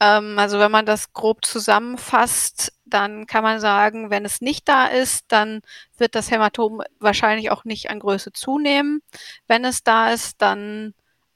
Ähm, 0.00 0.38
also 0.38 0.58
wenn 0.58 0.72
man 0.72 0.86
das 0.86 1.12
grob 1.12 1.44
zusammenfasst, 1.44 2.72
dann 2.90 3.26
kann 3.26 3.42
man 3.42 3.60
sagen, 3.60 4.10
wenn 4.10 4.24
es 4.24 4.40
nicht 4.40 4.68
da 4.68 4.86
ist, 4.86 5.26
dann 5.28 5.62
wird 5.96 6.14
das 6.14 6.30
Hämatom 6.30 6.82
wahrscheinlich 6.98 7.50
auch 7.50 7.64
nicht 7.64 7.90
an 7.90 8.00
Größe 8.00 8.32
zunehmen. 8.32 9.02
Wenn 9.46 9.64
es 9.64 9.82
da 9.82 10.10
ist, 10.10 10.42
dann 10.42 10.94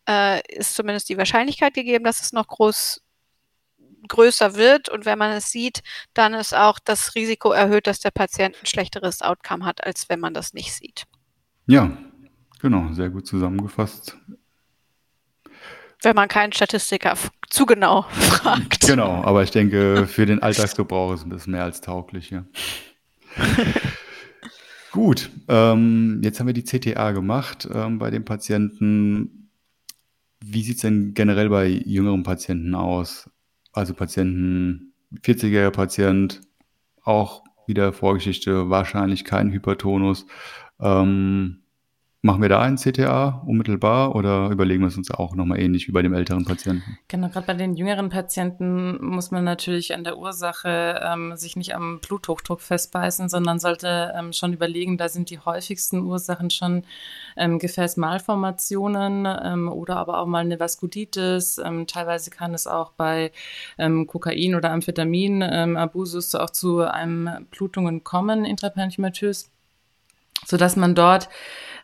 äh, 0.09 0.41
ist 0.53 0.75
zumindest 0.75 1.09
die 1.09 1.19
Wahrscheinlichkeit 1.19 1.75
gegeben, 1.75 2.05
dass 2.05 2.21
es 2.21 2.33
noch 2.33 2.47
groß 2.47 3.01
größer 4.07 4.55
wird 4.57 4.91
und 4.91 5.07
wenn 5.07 5.19
man 5.19 5.33
es 5.33 5.51
sieht, 5.51 5.83
dann 6.13 6.35
ist 6.35 6.55
auch 6.55 6.79
das 6.79 7.15
Risiko 7.15 7.53
erhöht, 7.53 7.87
dass 7.87 8.01
der 8.01 8.11
Patient 8.11 8.55
ein 8.61 8.67
schlechteres 8.67 9.23
Outcome 9.23 9.65
hat, 9.65 9.83
als 9.83 10.11
wenn 10.11 10.21
man 10.21 10.35
das 10.35 10.53
nicht 10.53 10.75
sieht. 10.75 11.05
Ja, 11.67 11.97
genau, 12.61 12.93
sehr 12.93 13.09
gut 13.09 13.27
zusammengefasst 13.27 14.19
wenn 16.03 16.15
man 16.15 16.29
keinen 16.29 16.53
Statistiker 16.53 17.15
zu 17.49 17.67
genau 17.67 18.03
fragt. 18.11 18.87
Genau, 18.87 19.23
aber 19.23 19.43
ich 19.43 19.51
denke, 19.51 20.07
für 20.07 20.27
den 20.27 20.43
Alltagsgebrauch 20.43 21.15
ist 21.15 21.27
das 21.29 21.47
mehr 21.47 21.65
als 21.65 21.81
tauglich. 21.81 22.31
Ja. 22.31 22.45
Gut, 24.93 25.31
ähm, 25.49 26.21
jetzt 26.23 26.39
haben 26.39 26.47
wir 26.47 26.55
die 26.55 26.63
CTA 26.63 27.11
gemacht 27.13 27.69
ähm, 27.73 27.99
bei 27.99 28.11
den 28.11 28.25
Patienten. 28.25 29.51
Wie 30.41 30.63
sieht 30.63 30.77
es 30.77 30.83
denn 30.83 31.15
generell 31.15 31.49
bei 31.49 31.67
jüngeren 31.67 32.23
Patienten 32.23 32.75
aus? 32.75 33.29
Also 33.73 33.93
Patienten, 33.95 34.93
40-jähriger 35.23 35.71
Patient, 35.71 36.43
auch 37.03 37.43
wieder 37.67 37.93
Vorgeschichte, 37.93 38.71
wahrscheinlich 38.71 39.25
kein 39.25 39.51
Hypertonus. 39.51 40.27
Ähm, 40.81 41.63
Machen 42.25 42.40
wir 42.40 42.49
da 42.49 42.62
einen 42.62 42.78
CTA 42.78 43.43
unmittelbar 43.45 44.16
oder 44.16 44.49
überlegen 44.49 44.81
wir 44.81 44.88
es 44.88 44.97
uns 44.97 45.11
auch 45.11 45.35
nochmal 45.35 45.61
ähnlich 45.61 45.88
wie 45.88 45.93
bei 45.93 46.00
dem 46.00 46.14
älteren 46.14 46.47
Patienten? 46.47 46.97
Genau, 47.07 47.28
gerade 47.28 47.47
bei 47.47 47.52
den 47.52 47.76
jüngeren 47.76 48.09
Patienten 48.09 48.97
muss 49.04 49.31
man 49.31 49.45
natürlich 49.45 49.93
an 49.93 50.04
der 50.04 50.16
Ursache 50.16 51.02
ähm, 51.04 51.37
sich 51.37 51.54
nicht 51.54 51.75
am 51.75 52.00
Bluthochdruck 52.00 52.62
festbeißen, 52.62 53.28
sondern 53.28 53.59
sollte 53.59 54.14
ähm, 54.19 54.33
schon 54.33 54.54
überlegen, 54.54 54.97
da 54.97 55.11
sind 55.11 55.28
die 55.28 55.38
häufigsten 55.38 56.00
Ursachen 56.00 56.49
schon 56.49 56.85
ähm, 57.37 57.59
Gefäßmalformationen 57.59 59.28
ähm, 59.45 59.69
oder 59.69 59.99
aber 59.99 60.21
auch 60.21 60.26
mal 60.26 60.47
eine 60.47 60.59
Vaskulitis. 60.59 61.59
Ähm, 61.59 61.87
teilweise 61.87 62.31
kann 62.31 62.54
es 62.54 62.66
auch 62.66 62.93
bei 62.93 63.33
ähm, 63.76 64.07
Kokain 64.07 64.54
oder 64.54 64.71
Amphetamin, 64.71 65.43
Abusus 65.43 66.35
auch 66.35 66.49
zu 66.49 66.81
einem 66.81 67.28
Blutungen 67.50 68.02
kommen, 68.02 68.47
intraparenchymatös, 68.47 69.50
sodass 70.47 70.76
man 70.76 70.95
dort 70.95 71.28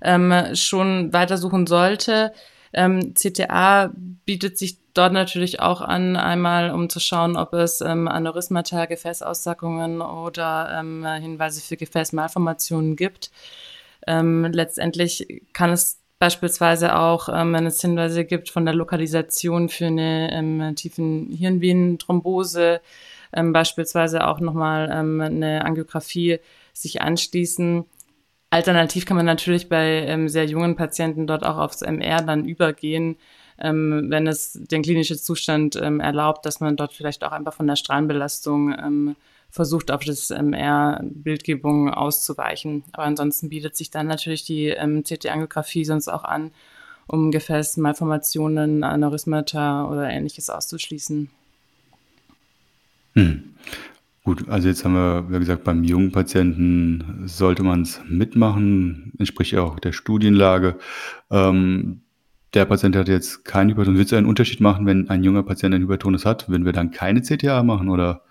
ähm, 0.02 0.54
schon 0.54 1.12
weitersuchen 1.12 1.66
sollte. 1.66 2.32
Ähm, 2.72 3.14
CTA 3.14 3.92
bietet 4.24 4.58
sich 4.58 4.78
dort 4.94 5.12
natürlich 5.12 5.60
auch 5.60 5.80
an, 5.80 6.16
einmal 6.16 6.70
um 6.70 6.88
zu 6.88 7.00
schauen, 7.00 7.36
ob 7.36 7.52
es 7.52 7.80
ähm, 7.80 8.08
Aneurysmata, 8.08 8.86
Gefäßaussackungen 8.86 10.00
oder 10.00 10.78
ähm, 10.78 11.04
Hinweise 11.04 11.60
für 11.60 11.76
Gefäßmalformationen 11.76 12.96
gibt. 12.96 13.30
Ähm, 14.06 14.46
letztendlich 14.50 15.42
kann 15.52 15.70
es 15.70 15.98
beispielsweise 16.18 16.96
auch, 16.96 17.28
ähm, 17.28 17.52
wenn 17.54 17.66
es 17.66 17.80
Hinweise 17.80 18.24
gibt 18.24 18.50
von 18.50 18.64
der 18.64 18.74
Lokalisation 18.74 19.68
für 19.68 19.86
eine 19.86 20.32
ähm, 20.32 20.74
tiefen 20.76 21.30
Hirnvenenthrombose, 21.32 22.80
ähm, 23.32 23.52
beispielsweise 23.52 24.26
auch 24.26 24.40
nochmal 24.40 24.90
eine 24.90 25.64
Angiografie 25.64 26.38
sich 26.72 27.00
anschließen 27.00 27.84
Alternativ 28.50 29.06
kann 29.06 29.16
man 29.16 29.26
natürlich 29.26 29.68
bei 29.68 30.04
ähm, 30.06 30.28
sehr 30.28 30.44
jungen 30.44 30.74
Patienten 30.74 31.28
dort 31.28 31.44
auch 31.44 31.56
aufs 31.56 31.82
MR 31.82 32.20
dann 32.22 32.44
übergehen, 32.44 33.16
ähm, 33.60 34.06
wenn 34.08 34.26
es 34.26 34.54
den 34.54 34.82
klinischen 34.82 35.18
Zustand 35.18 35.76
ähm, 35.76 36.00
erlaubt, 36.00 36.44
dass 36.44 36.58
man 36.58 36.76
dort 36.76 36.92
vielleicht 36.92 37.22
auch 37.22 37.30
einfach 37.30 37.54
von 37.54 37.68
der 37.68 37.76
Strahlenbelastung 37.76 38.72
ähm, 38.76 39.16
versucht, 39.50 39.90
auf 39.90 40.04
das 40.04 40.30
MR-Bildgebung 40.30 41.90
auszuweichen. 41.90 42.84
Aber 42.92 43.04
ansonsten 43.04 43.50
bietet 43.50 43.76
sich 43.76 43.90
dann 43.90 44.08
natürlich 44.08 44.44
die 44.44 44.66
ähm, 44.66 45.04
CT-Angiografie 45.04 45.84
sonst 45.84 46.08
auch 46.08 46.24
an, 46.24 46.50
um 47.06 47.30
Gefäßmalformationen, 47.30 48.82
Aneurysmata 48.82 49.88
oder 49.88 50.08
ähnliches 50.10 50.50
auszuschließen. 50.50 51.30
Hm. 53.14 53.54
Gut, 54.22 54.48
also 54.48 54.68
jetzt 54.68 54.84
haben 54.84 54.92
wir, 54.92 55.30
wie 55.30 55.38
gesagt, 55.38 55.64
beim 55.64 55.82
jungen 55.82 56.12
Patienten 56.12 57.22
sollte 57.24 57.62
man 57.62 57.82
es 57.82 58.02
mitmachen, 58.06 59.12
entspricht 59.18 59.52
ja 59.52 59.62
auch 59.62 59.80
der 59.80 59.92
Studienlage. 59.92 60.76
Ähm, 61.30 62.02
der 62.52 62.66
Patient 62.66 62.96
hat 62.96 63.08
jetzt 63.08 63.44
keinen 63.44 63.70
Hypertonus. 63.70 63.98
Wird 63.98 64.08
es 64.08 64.12
einen 64.12 64.26
Unterschied 64.26 64.60
machen, 64.60 64.84
wenn 64.84 65.08
ein 65.08 65.24
junger 65.24 65.42
Patient 65.42 65.74
einen 65.74 65.84
Hypertonus 65.84 66.26
hat, 66.26 66.50
wenn 66.50 66.64
wir 66.64 66.72
dann 66.72 66.90
keine 66.90 67.22
CTA 67.22 67.62
machen 67.62 67.88
oder 67.88 68.22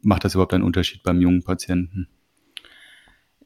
macht 0.00 0.24
das 0.24 0.34
überhaupt 0.34 0.54
einen 0.54 0.64
Unterschied 0.64 1.02
beim 1.04 1.20
jungen 1.20 1.44
Patienten? 1.44 2.08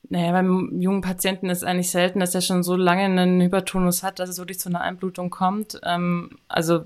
Naja, 0.08 0.32
beim 0.32 0.80
jungen 0.80 1.00
Patienten 1.00 1.50
ist 1.50 1.64
eigentlich 1.64 1.90
selten, 1.90 2.20
dass 2.20 2.34
er 2.34 2.40
schon 2.40 2.62
so 2.62 2.76
lange 2.76 3.02
einen 3.02 3.40
Hypertonus 3.40 4.02
hat, 4.02 4.18
dass 4.18 4.30
es 4.30 4.38
wirklich 4.38 4.60
zu 4.60 4.68
einer 4.68 4.80
Einblutung 4.80 5.30
kommt. 5.30 5.80
Ähm, 5.84 6.30
also 6.48 6.84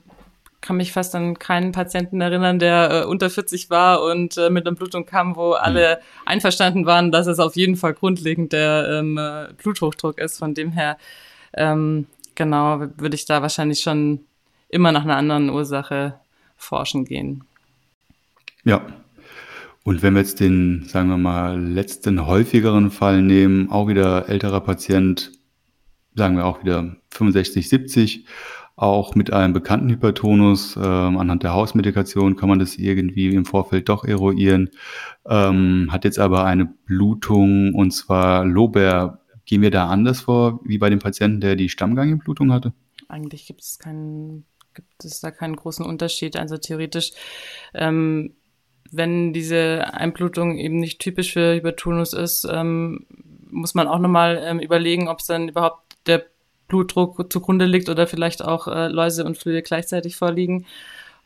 kann 0.60 0.76
mich 0.76 0.92
fast 0.92 1.14
an 1.14 1.38
keinen 1.38 1.72
Patienten 1.72 2.20
erinnern, 2.20 2.58
der 2.58 2.90
äh, 2.90 3.04
unter 3.06 3.30
40 3.30 3.70
war 3.70 4.02
und 4.02 4.36
äh, 4.36 4.50
mit 4.50 4.66
einer 4.66 4.76
Blutung 4.76 5.06
kam, 5.06 5.36
wo 5.36 5.52
alle 5.52 5.96
mhm. 5.96 6.28
einverstanden 6.28 6.86
waren, 6.86 7.12
dass 7.12 7.26
es 7.26 7.38
auf 7.38 7.56
jeden 7.56 7.76
Fall 7.76 7.94
grundlegend 7.94 8.52
der 8.52 9.00
ähm, 9.00 9.18
äh, 9.18 9.52
Bluthochdruck 9.54 10.18
ist. 10.18 10.38
Von 10.38 10.54
dem 10.54 10.72
her, 10.72 10.98
ähm, 11.54 12.06
genau, 12.34 12.80
würde 12.96 13.14
ich 13.14 13.24
da 13.24 13.42
wahrscheinlich 13.42 13.80
schon 13.80 14.20
immer 14.68 14.92
nach 14.92 15.04
einer 15.04 15.16
anderen 15.16 15.50
Ursache 15.50 16.14
forschen 16.56 17.04
gehen. 17.04 17.44
Ja. 18.64 18.86
Und 19.82 20.02
wenn 20.02 20.12
wir 20.14 20.20
jetzt 20.20 20.40
den, 20.40 20.84
sagen 20.86 21.08
wir 21.08 21.16
mal, 21.16 21.58
letzten 21.58 22.26
häufigeren 22.26 22.90
Fall 22.90 23.22
nehmen, 23.22 23.70
auch 23.70 23.88
wieder 23.88 24.28
älterer 24.28 24.60
Patient, 24.60 25.32
sagen 26.14 26.36
wir 26.36 26.44
auch 26.44 26.62
wieder 26.62 26.96
65, 27.12 27.68
70, 27.68 28.26
auch 28.80 29.14
mit 29.14 29.30
einem 29.30 29.52
bekannten 29.52 29.90
Hypertonus. 29.90 30.74
Ähm, 30.76 31.18
anhand 31.18 31.42
der 31.42 31.52
Hausmedikation 31.52 32.36
kann 32.36 32.48
man 32.48 32.58
das 32.58 32.76
irgendwie 32.76 33.26
im 33.26 33.44
Vorfeld 33.44 33.90
doch 33.90 34.04
eruieren. 34.04 34.70
Ähm, 35.28 35.88
hat 35.90 36.04
jetzt 36.04 36.18
aber 36.18 36.44
eine 36.44 36.64
Blutung 36.64 37.74
und 37.74 37.90
zwar 37.90 38.44
Lober. 38.44 39.20
Gehen 39.44 39.60
wir 39.60 39.70
da 39.70 39.88
anders 39.88 40.22
vor 40.22 40.60
wie 40.64 40.78
bei 40.78 40.88
dem 40.88 40.98
Patienten, 40.98 41.40
der 41.40 41.56
die 41.56 41.68
Stammganglienblutung 41.68 42.52
hatte? 42.52 42.72
Eigentlich 43.08 43.46
gibt 43.46 43.60
es 43.62 43.78
keinen, 43.78 44.46
gibt 44.72 45.04
es 45.04 45.20
da 45.20 45.30
keinen 45.30 45.56
großen 45.56 45.84
Unterschied. 45.84 46.36
Also 46.36 46.56
theoretisch, 46.56 47.12
ähm, 47.74 48.34
wenn 48.90 49.34
diese 49.34 49.92
Einblutung 49.92 50.56
eben 50.56 50.76
nicht 50.76 51.00
typisch 51.00 51.34
für 51.34 51.54
Hypertonus 51.54 52.14
ist, 52.14 52.48
ähm, 52.50 53.06
muss 53.50 53.74
man 53.74 53.88
auch 53.88 53.98
nochmal 53.98 54.40
ähm, 54.42 54.58
überlegen, 54.58 55.08
ob 55.08 55.18
es 55.18 55.26
dann 55.26 55.48
überhaupt 55.48 55.98
der 56.06 56.24
Blutdruck 56.70 57.30
zugrunde 57.30 57.66
liegt 57.66 57.90
oder 57.90 58.06
vielleicht 58.06 58.42
auch 58.42 58.66
äh, 58.66 58.88
Läuse 58.88 59.24
und 59.26 59.36
Flühe 59.36 59.60
gleichzeitig 59.60 60.16
vorliegen. 60.16 60.64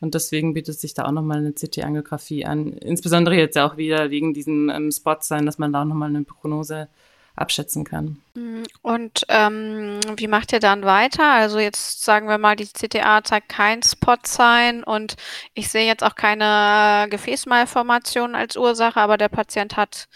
Und 0.00 0.14
deswegen 0.14 0.54
bietet 0.54 0.80
sich 0.80 0.94
da 0.94 1.04
auch 1.04 1.12
nochmal 1.12 1.38
eine 1.38 1.52
CT-Angiografie 1.52 2.44
an. 2.44 2.72
Insbesondere 2.72 3.36
jetzt 3.36 3.54
ja 3.54 3.66
auch 3.66 3.76
wieder 3.76 4.10
wegen 4.10 4.34
diesem 4.34 4.68
ähm, 4.68 4.90
Spot 4.90 5.16
sein, 5.20 5.46
dass 5.46 5.58
man 5.58 5.72
da 5.72 5.82
auch 5.82 5.86
nochmal 5.86 6.08
eine 6.08 6.24
Prognose 6.24 6.88
abschätzen 7.36 7.84
kann. 7.84 8.20
Mm, 8.34 8.62
und 8.82 9.24
ähm, 9.28 10.00
wie 10.16 10.28
macht 10.28 10.52
ihr 10.52 10.60
dann 10.60 10.84
weiter? 10.84 11.32
Also 11.32 11.58
jetzt 11.58 12.04
sagen 12.04 12.28
wir 12.28 12.38
mal, 12.38 12.56
die 12.56 12.66
CTA 12.66 13.24
zeigt 13.24 13.48
kein 13.48 13.82
Spot 13.82 14.16
sein 14.24 14.84
und 14.84 15.16
ich 15.54 15.68
sehe 15.68 15.86
jetzt 15.86 16.04
auch 16.04 16.14
keine 16.14 17.08
Gefäßmalformation 17.10 18.34
als 18.34 18.56
Ursache, 18.56 19.00
aber 19.00 19.16
der 19.16 19.28
Patient 19.28 19.76
hat 19.76 20.08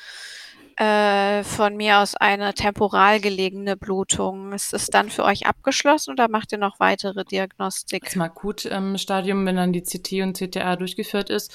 äh, 0.78 1.42
von 1.42 1.76
mir 1.76 1.98
aus 1.98 2.14
eine 2.14 2.54
temporal 2.54 3.20
gelegene 3.20 3.76
Blutung. 3.76 4.52
Ist 4.52 4.72
es 4.72 4.86
dann 4.86 5.10
für 5.10 5.24
euch 5.24 5.44
abgeschlossen 5.44 6.12
oder 6.12 6.28
macht 6.28 6.52
ihr 6.52 6.58
noch 6.58 6.78
weitere 6.78 7.24
Diagnostik? 7.24 8.14
Im 8.14 8.22
Akutstadium, 8.22 9.44
wenn 9.44 9.56
dann 9.56 9.72
die 9.72 9.82
CT 9.82 10.22
und 10.22 10.36
CTA 10.36 10.76
durchgeführt 10.76 11.30
ist 11.30 11.52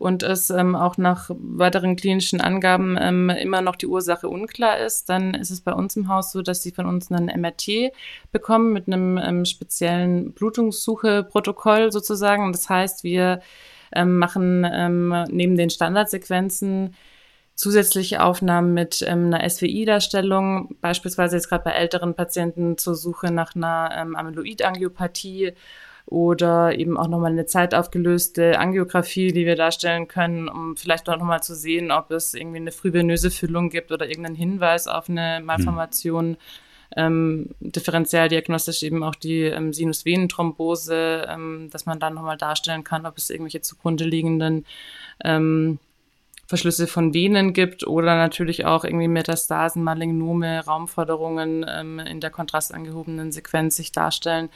und 0.00 0.24
es 0.24 0.50
ähm, 0.50 0.74
auch 0.74 0.96
nach 0.96 1.30
weiteren 1.30 1.94
klinischen 1.94 2.40
Angaben 2.40 2.98
ähm, 3.00 3.30
immer 3.30 3.62
noch 3.62 3.76
die 3.76 3.86
Ursache 3.86 4.28
unklar 4.28 4.78
ist, 4.78 5.08
dann 5.08 5.34
ist 5.34 5.50
es 5.50 5.60
bei 5.60 5.72
uns 5.72 5.94
im 5.94 6.08
Haus 6.08 6.32
so, 6.32 6.42
dass 6.42 6.62
sie 6.62 6.72
von 6.72 6.86
uns 6.86 7.12
einen 7.12 7.26
MRT 7.40 7.92
bekommen 8.32 8.72
mit 8.72 8.88
einem 8.88 9.18
ähm, 9.18 9.44
speziellen 9.44 10.32
Blutungssuche-Protokoll 10.32 11.92
sozusagen. 11.92 12.50
Das 12.50 12.68
heißt, 12.68 13.04
wir 13.04 13.40
ähm, 13.94 14.18
machen 14.18 14.66
ähm, 14.68 15.14
neben 15.30 15.56
den 15.56 15.70
Standardsequenzen 15.70 16.96
zusätzliche 17.54 18.22
Aufnahmen 18.22 18.74
mit 18.74 19.02
ähm, 19.06 19.32
einer 19.32 19.48
SWI-Darstellung, 19.48 20.76
beispielsweise 20.80 21.36
jetzt 21.36 21.48
gerade 21.48 21.64
bei 21.64 21.72
älteren 21.72 22.14
Patienten 22.14 22.78
zur 22.78 22.94
Suche 22.94 23.30
nach 23.30 23.54
einer 23.54 23.90
ähm, 23.96 24.16
Amyloidangiopathie 24.16 25.52
oder 26.06 26.78
eben 26.78 26.98
auch 26.98 27.08
nochmal 27.08 27.32
eine 27.32 27.46
zeitaufgelöste 27.46 28.58
Angiografie, 28.58 29.32
die 29.32 29.46
wir 29.46 29.56
darstellen 29.56 30.06
können, 30.08 30.48
um 30.48 30.76
vielleicht 30.76 31.08
auch 31.08 31.16
nochmal 31.16 31.42
zu 31.42 31.54
sehen, 31.54 31.90
ob 31.90 32.10
es 32.10 32.34
irgendwie 32.34 32.58
eine 32.58 32.72
frühvenöse 32.72 33.30
Füllung 33.30 33.70
gibt 33.70 33.90
oder 33.90 34.06
irgendeinen 34.06 34.36
Hinweis 34.36 34.86
auf 34.86 35.08
eine 35.08 35.40
Malformation. 35.42 36.30
Mhm. 36.30 36.36
Ähm, 36.96 37.50
differenzialdiagnostisch 37.60 38.82
eben 38.84 39.02
auch 39.02 39.16
die 39.16 39.42
ähm, 39.42 39.72
Sinusvenenthrombose, 39.72 41.26
ähm, 41.28 41.68
dass 41.72 41.86
man 41.86 41.98
dann 41.98 42.14
nochmal 42.14 42.36
darstellen 42.36 42.84
kann, 42.84 43.06
ob 43.06 43.16
es 43.16 43.30
irgendwelche 43.30 43.62
zugrunde 43.62 44.04
liegenden 44.04 44.64
ähm, 45.24 45.80
Verschlüsse 46.46 46.86
von 46.86 47.14
Venen 47.14 47.52
gibt 47.52 47.86
oder 47.86 48.16
natürlich 48.16 48.64
auch 48.66 48.84
irgendwie 48.84 49.08
Metastasen, 49.08 49.82
Malignome, 49.82 50.64
Raumforderungen 50.64 51.64
ähm, 51.68 51.98
in 51.98 52.20
der 52.20 52.30
kontrastangehobenen 52.30 53.32
Sequenz 53.32 53.76
sich 53.76 53.92
darstellen, 53.92 54.50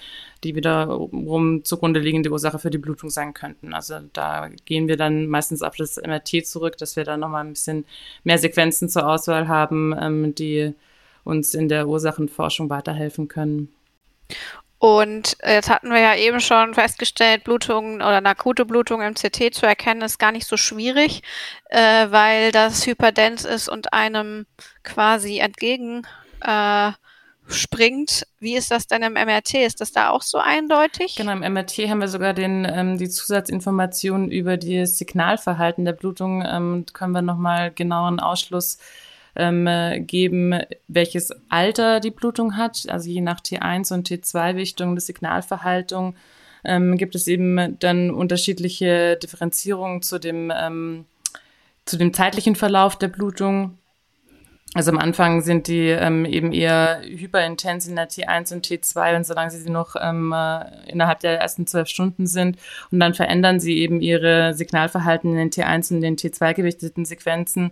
die 0.45 0.55
wiederum 0.55 1.65
zugrunde 1.65 2.01
liegende 2.01 2.31
Ursache 2.31 2.59
für 2.59 2.71
die 2.71 2.79
Blutung 2.79 3.11
sein 3.11 3.35
könnten. 3.35 3.73
Also 3.73 4.01
da 4.13 4.49
gehen 4.65 4.89
wir 4.89 4.97
dann 4.97 5.27
meistens 5.29 5.63
auf 5.63 5.77
das 5.77 5.97
MRT 5.97 6.47
zurück, 6.47 6.77
dass 6.77 6.97
wir 6.97 7.05
dann 7.05 7.21
nochmal 7.21 7.45
ein 7.45 7.53
bisschen 7.53 7.85
mehr 8.25 8.39
Sequenzen 8.39 8.89
zur 8.89 9.09
Auswahl 9.09 9.49
haben, 9.49 9.95
ähm, 9.99 10.35
die 10.35 10.75
uns 11.25 11.55
in 11.55 11.69
der 11.69 11.89
Ursachenforschung 11.89 12.71
weiterhelfen 12.71 13.29
können. 13.29 13.69
Und 14.79 15.37
jetzt 15.45 15.71
hatten 15.71 15.91
wir 15.91 15.99
ja 15.99 16.15
eben 16.15 16.41
schon 16.41 16.73
festgestellt, 16.75 17.43
Blutungen 17.43 17.97
oder 17.97 18.19
eine 18.19 18.29
akute 18.29 18.65
Blutung 18.65 19.03
im 19.03 19.15
CT 19.15 19.53
zu 19.53 19.67
erkennen, 19.67 20.03
ist 20.03 20.19
gar 20.19 20.31
nicht 20.31 20.47
so 20.47 20.57
schwierig, 20.57 21.23
äh, 21.69 22.07
weil 22.11 22.53
das 22.53 22.87
hyperdens 22.87 23.45
ist 23.45 23.69
und 23.69 23.93
einem 23.93 24.47
quasi 24.85 25.39
entgegen 25.39 26.07
äh, 26.43 26.93
springt. 27.49 28.27
Wie 28.39 28.55
ist 28.55 28.71
das 28.71 28.87
denn 28.87 29.03
im 29.03 29.15
MRT? 29.15 29.55
Ist 29.55 29.81
das 29.81 29.91
da 29.91 30.11
auch 30.11 30.23
so 30.23 30.39
eindeutig? 30.39 31.17
Genau, 31.17 31.33
im 31.33 31.53
MRT 31.53 31.89
haben 31.89 32.01
wir 32.01 32.09
sogar 32.09 32.35
den, 32.35 32.65
ähm, 32.65 32.99
die 32.99 33.09
Zusatzinformationen 33.09 34.31
über 34.31 34.57
das 34.57 34.99
Signalverhalten 34.99 35.85
der 35.85 35.93
Blutung. 35.93 36.45
Ähm, 36.47 36.87
können 36.93 37.13
wir 37.13 37.23
nochmal 37.23 37.73
genaueren 37.73 38.21
Ausschluss 38.21 38.79
ähm, 39.37 39.69
geben, 40.07 40.61
welches 40.89 41.31
Alter 41.49 42.01
die 42.01 42.11
Blutung 42.11 42.57
hat. 42.57 42.87
Also 42.89 43.09
je 43.09 43.21
nach 43.21 43.41
T1 43.41 43.93
und 43.93 44.09
T2-Wichtung 44.09 44.95
des 44.95 45.07
Signalverhaltung 45.07 46.15
ähm, 46.65 46.97
gibt 46.97 47.15
es 47.15 47.27
eben 47.27 47.79
dann 47.79 48.11
unterschiedliche 48.11 49.17
Differenzierungen 49.17 50.03
zu 50.03 50.19
dem, 50.19 50.53
ähm, 50.55 51.05
zu 51.85 51.97
dem 51.97 52.13
zeitlichen 52.13 52.57
Verlauf 52.57 52.97
der 52.97 53.09
Blutung. 53.09 53.79
Also 54.75 54.91
am 54.91 54.99
Anfang 54.99 55.41
sind 55.41 55.67
die 55.67 55.89
ähm, 55.89 56.27
eben 56.27 56.53
eher 56.53 57.01
hyperintens 57.03 57.87
in 57.87 57.97
der 57.97 58.11
T1 58.11 58.53
und 58.53 58.67
T2 58.67 59.17
und 59.17 59.27
solange 59.27 59.51
sie 59.51 59.71
noch 59.71 59.97
ähm, 59.99 60.33
äh, 60.33 60.91
innerhalb 60.91 61.21
der 61.21 61.41
ersten 61.41 61.67
zwölf 61.67 61.89
Stunden 61.89 62.27
sind 62.27 62.59
und 62.91 63.01
dann 63.01 63.15
verändern 63.15 63.61
sie 63.61 63.79
eben 63.79 64.03
ihre 64.03 64.53
Signalverhalten 64.53 65.31
in 65.31 65.39
den 65.39 65.51
T1 65.51 65.95
und 65.95 66.03
den 66.03 66.17
T2 66.17 66.53
gewichteten 66.53 67.07
Sequenzen 67.07 67.71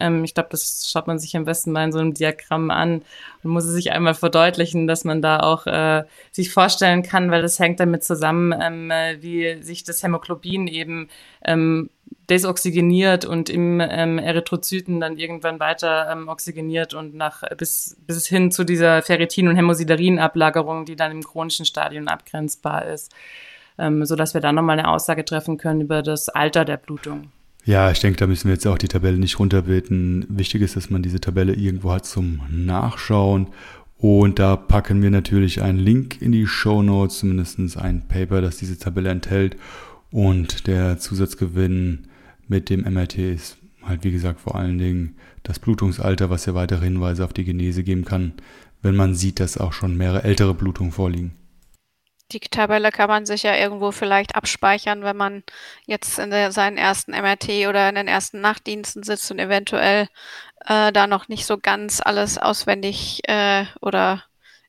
ähm, 0.00 0.24
ich 0.24 0.34
glaube, 0.34 0.48
das 0.50 0.88
schaut 0.90 1.06
man 1.06 1.18
sich 1.18 1.36
am 1.36 1.44
besten 1.44 1.72
mal 1.72 1.84
in 1.84 1.92
so 1.92 1.98
einem 1.98 2.14
Diagramm 2.14 2.70
an 2.70 3.02
und 3.42 3.50
muss 3.50 3.64
es 3.64 3.72
sich 3.74 3.92
einmal 3.92 4.14
verdeutlichen, 4.14 4.86
dass 4.86 5.04
man 5.04 5.22
da 5.22 5.40
auch 5.40 5.66
äh, 5.66 6.04
sich 6.30 6.50
vorstellen 6.50 7.02
kann, 7.02 7.30
weil 7.30 7.42
das 7.42 7.58
hängt 7.58 7.80
damit 7.80 8.04
zusammen, 8.04 8.54
ähm, 8.58 8.90
äh, 8.90 9.20
wie 9.20 9.62
sich 9.62 9.84
das 9.84 10.02
Hämoglobin 10.02 10.66
eben 10.66 11.08
ähm, 11.44 11.90
desoxygeniert 12.30 13.24
und 13.24 13.50
im 13.50 13.80
ähm, 13.80 14.18
Erythrozyten 14.18 15.00
dann 15.00 15.18
irgendwann 15.18 15.60
weiter 15.60 16.10
ähm, 16.10 16.28
oxygeniert 16.28 16.94
und 16.94 17.14
nach 17.14 17.42
bis, 17.56 17.96
bis 18.06 18.26
hin 18.26 18.50
zu 18.50 18.64
dieser 18.64 19.02
Ferritin- 19.02 19.48
und 19.48 19.56
Hämosiderin-Ablagerung, 19.56 20.84
die 20.84 20.96
dann 20.96 21.12
im 21.12 21.22
chronischen 21.22 21.66
Stadium 21.66 22.08
abgrenzbar 22.08 22.86
ist, 22.86 23.12
ähm, 23.78 24.04
so 24.06 24.16
dass 24.16 24.34
wir 24.34 24.40
da 24.40 24.52
nochmal 24.52 24.78
eine 24.78 24.88
Aussage 24.88 25.24
treffen 25.24 25.58
können 25.58 25.82
über 25.82 26.02
das 26.02 26.28
Alter 26.28 26.64
der 26.64 26.76
Blutung. 26.76 27.30
Ja, 27.64 27.92
ich 27.92 28.00
denke, 28.00 28.18
da 28.18 28.26
müssen 28.26 28.48
wir 28.48 28.54
jetzt 28.54 28.66
auch 28.66 28.78
die 28.78 28.88
Tabelle 28.88 29.18
nicht 29.18 29.38
runterbeten. 29.38 30.26
Wichtig 30.28 30.62
ist, 30.62 30.74
dass 30.74 30.90
man 30.90 31.02
diese 31.02 31.20
Tabelle 31.20 31.54
irgendwo 31.54 31.92
hat 31.92 32.04
zum 32.04 32.40
Nachschauen. 32.50 33.48
Und 33.98 34.40
da 34.40 34.56
packen 34.56 35.00
wir 35.00 35.12
natürlich 35.12 35.62
einen 35.62 35.78
Link 35.78 36.20
in 36.20 36.32
die 36.32 36.48
Show 36.48 36.82
Notes, 36.82 37.18
zumindest 37.18 37.78
ein 37.78 38.08
Paper, 38.08 38.40
das 38.40 38.56
diese 38.56 38.78
Tabelle 38.78 39.10
enthält. 39.10 39.56
Und 40.10 40.66
der 40.66 40.98
Zusatzgewinn 40.98 42.08
mit 42.48 42.68
dem 42.68 42.80
MRT 42.80 43.18
ist 43.18 43.58
halt, 43.80 44.02
wie 44.02 44.10
gesagt, 44.10 44.40
vor 44.40 44.56
allen 44.56 44.78
Dingen 44.78 45.14
das 45.44 45.60
Blutungsalter, 45.60 46.30
was 46.30 46.46
ja 46.46 46.54
weitere 46.54 46.84
Hinweise 46.84 47.24
auf 47.24 47.32
die 47.32 47.44
Genese 47.44 47.84
geben 47.84 48.04
kann, 48.04 48.32
wenn 48.82 48.96
man 48.96 49.14
sieht, 49.14 49.38
dass 49.38 49.56
auch 49.56 49.72
schon 49.72 49.96
mehrere 49.96 50.24
ältere 50.24 50.54
Blutungen 50.54 50.90
vorliegen. 50.90 51.32
Die 52.32 52.40
Tabelle 52.40 52.90
kann 52.90 53.08
man 53.08 53.26
sich 53.26 53.42
ja 53.42 53.56
irgendwo 53.56 53.92
vielleicht 53.92 54.34
abspeichern, 54.36 55.02
wenn 55.02 55.16
man 55.16 55.42
jetzt 55.86 56.18
in 56.18 56.30
der, 56.30 56.52
seinen 56.52 56.76
ersten 56.76 57.12
MRT 57.12 57.68
oder 57.68 57.88
in 57.88 57.94
den 57.94 58.08
ersten 58.08 58.40
Nachtdiensten 58.40 59.02
sitzt 59.02 59.30
und 59.30 59.38
eventuell 59.38 60.08
äh, 60.66 60.92
da 60.92 61.06
noch 61.06 61.28
nicht 61.28 61.46
so 61.46 61.58
ganz 61.58 62.00
alles 62.00 62.38
auswendig 62.38 63.20
äh, 63.28 63.64
oder 63.80 64.24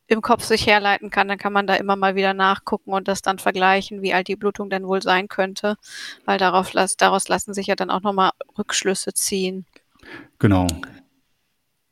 im 0.08 0.22
Kopf 0.22 0.44
sich 0.44 0.68
herleiten 0.68 1.10
kann, 1.10 1.28
dann 1.28 1.38
kann 1.38 1.54
man 1.54 1.66
da 1.66 1.76
immer 1.76 1.96
mal 1.96 2.16
wieder 2.16 2.34
nachgucken 2.34 2.92
und 2.92 3.08
das 3.08 3.22
dann 3.22 3.40
vergleichen, 3.40 4.02
wie 4.02 4.14
alt 4.14 4.28
die 4.28 4.36
Blutung 4.36 4.70
denn 4.70 4.86
wohl 4.86 5.02
sein 5.02 5.28
könnte, 5.28 5.78
weil 6.26 6.38
darauf, 6.38 6.72
daraus 6.98 7.28
lassen 7.30 7.54
sich 7.54 7.68
ja 7.68 7.76
dann 7.76 7.90
auch 7.90 8.02
nochmal 8.02 8.32
Rückschlüsse 8.58 9.14
ziehen. 9.14 9.66
Genau. 10.40 10.68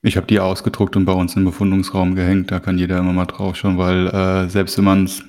Ich 0.04 0.18
habe 0.18 0.28
die 0.28 0.40
ausgedruckt 0.40 0.96
und 0.96 1.06
bei 1.06 1.14
uns 1.14 1.36
im 1.36 1.46
Befundungsraum 1.46 2.16
gehängt. 2.16 2.52
Da 2.52 2.60
kann 2.60 2.78
jeder 2.78 2.98
immer 2.98 3.14
mal 3.14 3.26
drauf 3.26 3.56
schauen, 3.56 3.78
weil 3.78 4.08
äh, 4.08 4.50
selbst 4.50 4.78
wenn 4.78 4.86
man 4.86 5.06
es 5.06 5.24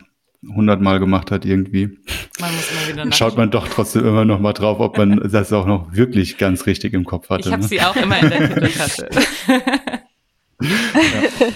hundertmal 0.48 0.98
gemacht 0.98 1.30
hat 1.30 1.44
irgendwie, 1.44 1.98
man 2.40 3.12
schaut 3.12 3.36
man 3.36 3.50
doch 3.50 3.68
trotzdem 3.68 4.06
immer 4.06 4.24
noch 4.24 4.40
mal 4.40 4.52
drauf, 4.52 4.80
ob 4.80 4.98
man 4.98 5.16
das 5.32 5.52
auch 5.52 5.66
noch 5.66 5.94
wirklich 5.94 6.38
ganz 6.38 6.66
richtig 6.66 6.94
im 6.94 7.04
Kopf 7.04 7.30
hatte. 7.30 7.48
Ich 7.48 7.52
habe 7.52 7.62
ne? 7.62 7.68
sie 7.68 7.80
auch 7.80 7.96
immer 7.96 8.20
in 8.20 8.30
der 8.30 8.54
Titeltasche. 8.54 9.08
ja. 9.48 10.02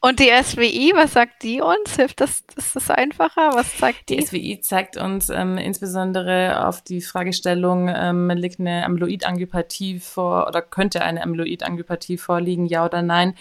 Und 0.00 0.20
die 0.20 0.30
SWI, 0.30 0.92
was 0.94 1.14
sagt 1.14 1.42
die 1.42 1.60
uns? 1.60 1.96
Hilft 1.96 2.20
das, 2.20 2.44
ist 2.54 2.76
das 2.76 2.90
einfacher? 2.90 3.52
Was 3.54 3.76
zeigt 3.76 4.08
die? 4.08 4.16
Die 4.16 4.26
SWI 4.26 4.60
zeigt 4.60 4.96
uns 4.96 5.30
ähm, 5.30 5.58
insbesondere 5.58 6.66
auf 6.66 6.82
die 6.82 7.00
Fragestellung, 7.00 7.90
ähm, 7.92 8.30
liegt 8.30 8.60
eine 8.60 8.84
Amyloidangiopathie 8.84 9.98
vor 9.98 10.46
oder 10.46 10.62
könnte 10.62 11.02
eine 11.02 11.22
Amyloidangiopathie 11.22 12.18
vorliegen, 12.18 12.66
ja 12.66 12.84
oder 12.84 13.02
nein? 13.02 13.34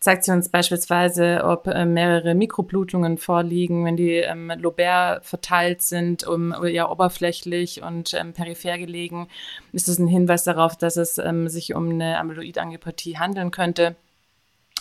Zeigt 0.00 0.24
sie 0.24 0.32
uns 0.32 0.48
beispielsweise, 0.48 1.42
ob 1.44 1.66
äh, 1.66 1.84
mehrere 1.84 2.34
Mikroblutungen 2.34 3.18
vorliegen, 3.18 3.84
wenn 3.84 3.98
die 3.98 4.14
ähm, 4.14 4.50
lobär 4.56 5.20
verteilt 5.22 5.82
sind, 5.82 6.26
um, 6.26 6.54
ja 6.66 6.90
oberflächlich 6.90 7.82
und 7.82 8.14
ähm, 8.14 8.32
peripher 8.32 8.78
gelegen, 8.78 9.28
ist 9.72 9.88
das 9.88 9.98
ein 9.98 10.08
Hinweis 10.08 10.42
darauf, 10.42 10.76
dass 10.76 10.96
es 10.96 11.18
ähm, 11.18 11.48
sich 11.48 11.74
um 11.74 11.90
eine 11.90 12.18
Amyloidangiopathie 12.18 13.18
handeln 13.18 13.50
könnte. 13.50 13.94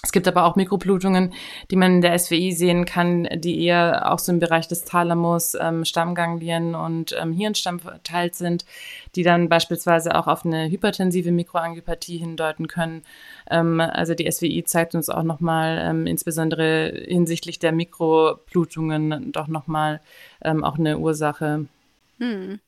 Es 0.02 0.14
gibt 0.14 0.30
aber 0.30 0.46
auch 0.46 0.56
Mikroblutungen, 0.56 1.34
die 1.72 1.76
man 1.76 1.96
in 1.96 2.02
der 2.02 2.18
SWI 2.18 2.54
sehen 2.54 2.86
kann, 2.86 3.28
die 3.36 3.66
eher 3.66 4.12
auch 4.12 4.20
so 4.20 4.32
im 4.32 4.40
Bereich 4.40 4.68
des 4.68 4.86
Thalamus, 4.86 5.58
ähm, 5.60 5.84
Stammganglien 5.84 6.74
und 6.74 7.14
ähm, 7.20 7.34
Hirnstamm 7.34 7.80
verteilt 7.80 8.36
sind, 8.36 8.64
die 9.16 9.24
dann 9.24 9.50
beispielsweise 9.50 10.16
auch 10.16 10.28
auf 10.28 10.46
eine 10.46 10.70
hypertensive 10.70 11.32
Mikroangiopathie 11.32 12.18
hindeuten 12.18 12.68
können. 12.68 13.04
Ähm, 13.50 13.82
also 13.82 14.14
die 14.14 14.32
SWI 14.32 14.64
zeigt 14.64 14.96
uns 14.96 15.10
auch 15.10 15.24
nochmal, 15.24 15.80
ähm, 15.84 16.08
insbesondere 16.08 16.94
hinsichtlich 17.08 17.60
der 17.60 17.74
Mikroblutungen, 17.74 19.34
doch 19.34 19.48
nochmal 19.48 20.00
ähm, 20.42 20.64
auch 20.64 20.80
eine 20.80 20.98
Ursache. 20.98 21.66
Hm. 22.20 22.60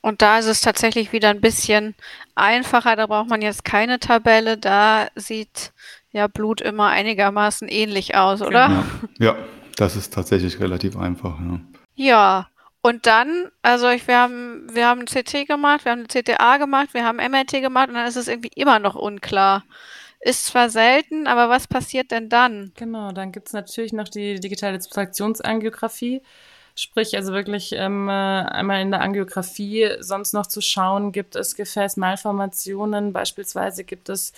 Und 0.00 0.22
da 0.22 0.38
ist 0.38 0.46
es 0.46 0.60
tatsächlich 0.60 1.12
wieder 1.12 1.30
ein 1.30 1.40
bisschen 1.40 1.96
einfacher. 2.36 2.94
Da 2.94 3.06
braucht 3.06 3.28
man 3.28 3.42
jetzt 3.42 3.64
keine 3.64 3.98
Tabelle. 3.98 4.56
Da 4.56 5.08
sieht 5.16 5.72
ja 6.16 6.26
Blut 6.26 6.60
immer 6.60 6.88
einigermaßen 6.88 7.68
ähnlich 7.68 8.16
aus, 8.16 8.42
oder? 8.42 8.68
Genau. 8.68 8.84
Ja, 9.18 9.36
das 9.76 9.96
ist 9.96 10.12
tatsächlich 10.12 10.58
relativ 10.60 10.96
einfach. 10.96 11.38
Ja. 11.40 11.60
ja. 11.94 12.48
Und 12.82 13.06
dann, 13.06 13.50
also 13.62 13.88
ich, 13.88 14.06
wir 14.06 14.16
haben, 14.18 14.68
wir 14.72 14.86
haben 14.86 15.00
ein 15.00 15.06
CT 15.06 15.48
gemacht, 15.48 15.84
wir 15.84 15.92
haben 15.92 16.06
eine 16.06 16.22
CTA 16.22 16.56
gemacht, 16.58 16.90
wir 16.92 17.04
haben 17.04 17.16
MRT 17.16 17.60
gemacht 17.60 17.88
und 17.88 17.94
dann 17.94 18.06
ist 18.06 18.16
es 18.16 18.28
irgendwie 18.28 18.52
immer 18.54 18.78
noch 18.78 18.94
unklar. 18.94 19.64
Ist 20.20 20.46
zwar 20.46 20.70
selten, 20.70 21.26
aber 21.26 21.48
was 21.48 21.66
passiert 21.66 22.10
denn 22.10 22.28
dann? 22.28 22.72
Genau, 22.76 23.12
dann 23.12 23.32
gibt 23.32 23.48
es 23.48 23.52
natürlich 23.52 23.92
noch 23.92 24.08
die 24.08 24.40
digitale 24.40 24.80
Subtraktionsangiografie. 24.80 26.22
Sprich, 26.76 27.16
also 27.16 27.32
wirklich 27.32 27.72
ähm, 27.72 28.08
äh, 28.08 28.12
einmal 28.12 28.82
in 28.82 28.90
der 28.90 29.00
Angiografie 29.00 29.92
sonst 30.00 30.32
noch 30.34 30.46
zu 30.46 30.60
schauen, 30.60 31.10
gibt 31.10 31.34
es 31.34 31.56
Gefäßmalformationen, 31.56 33.12
beispielsweise 33.12 33.82
gibt 33.82 34.10
es 34.10 34.32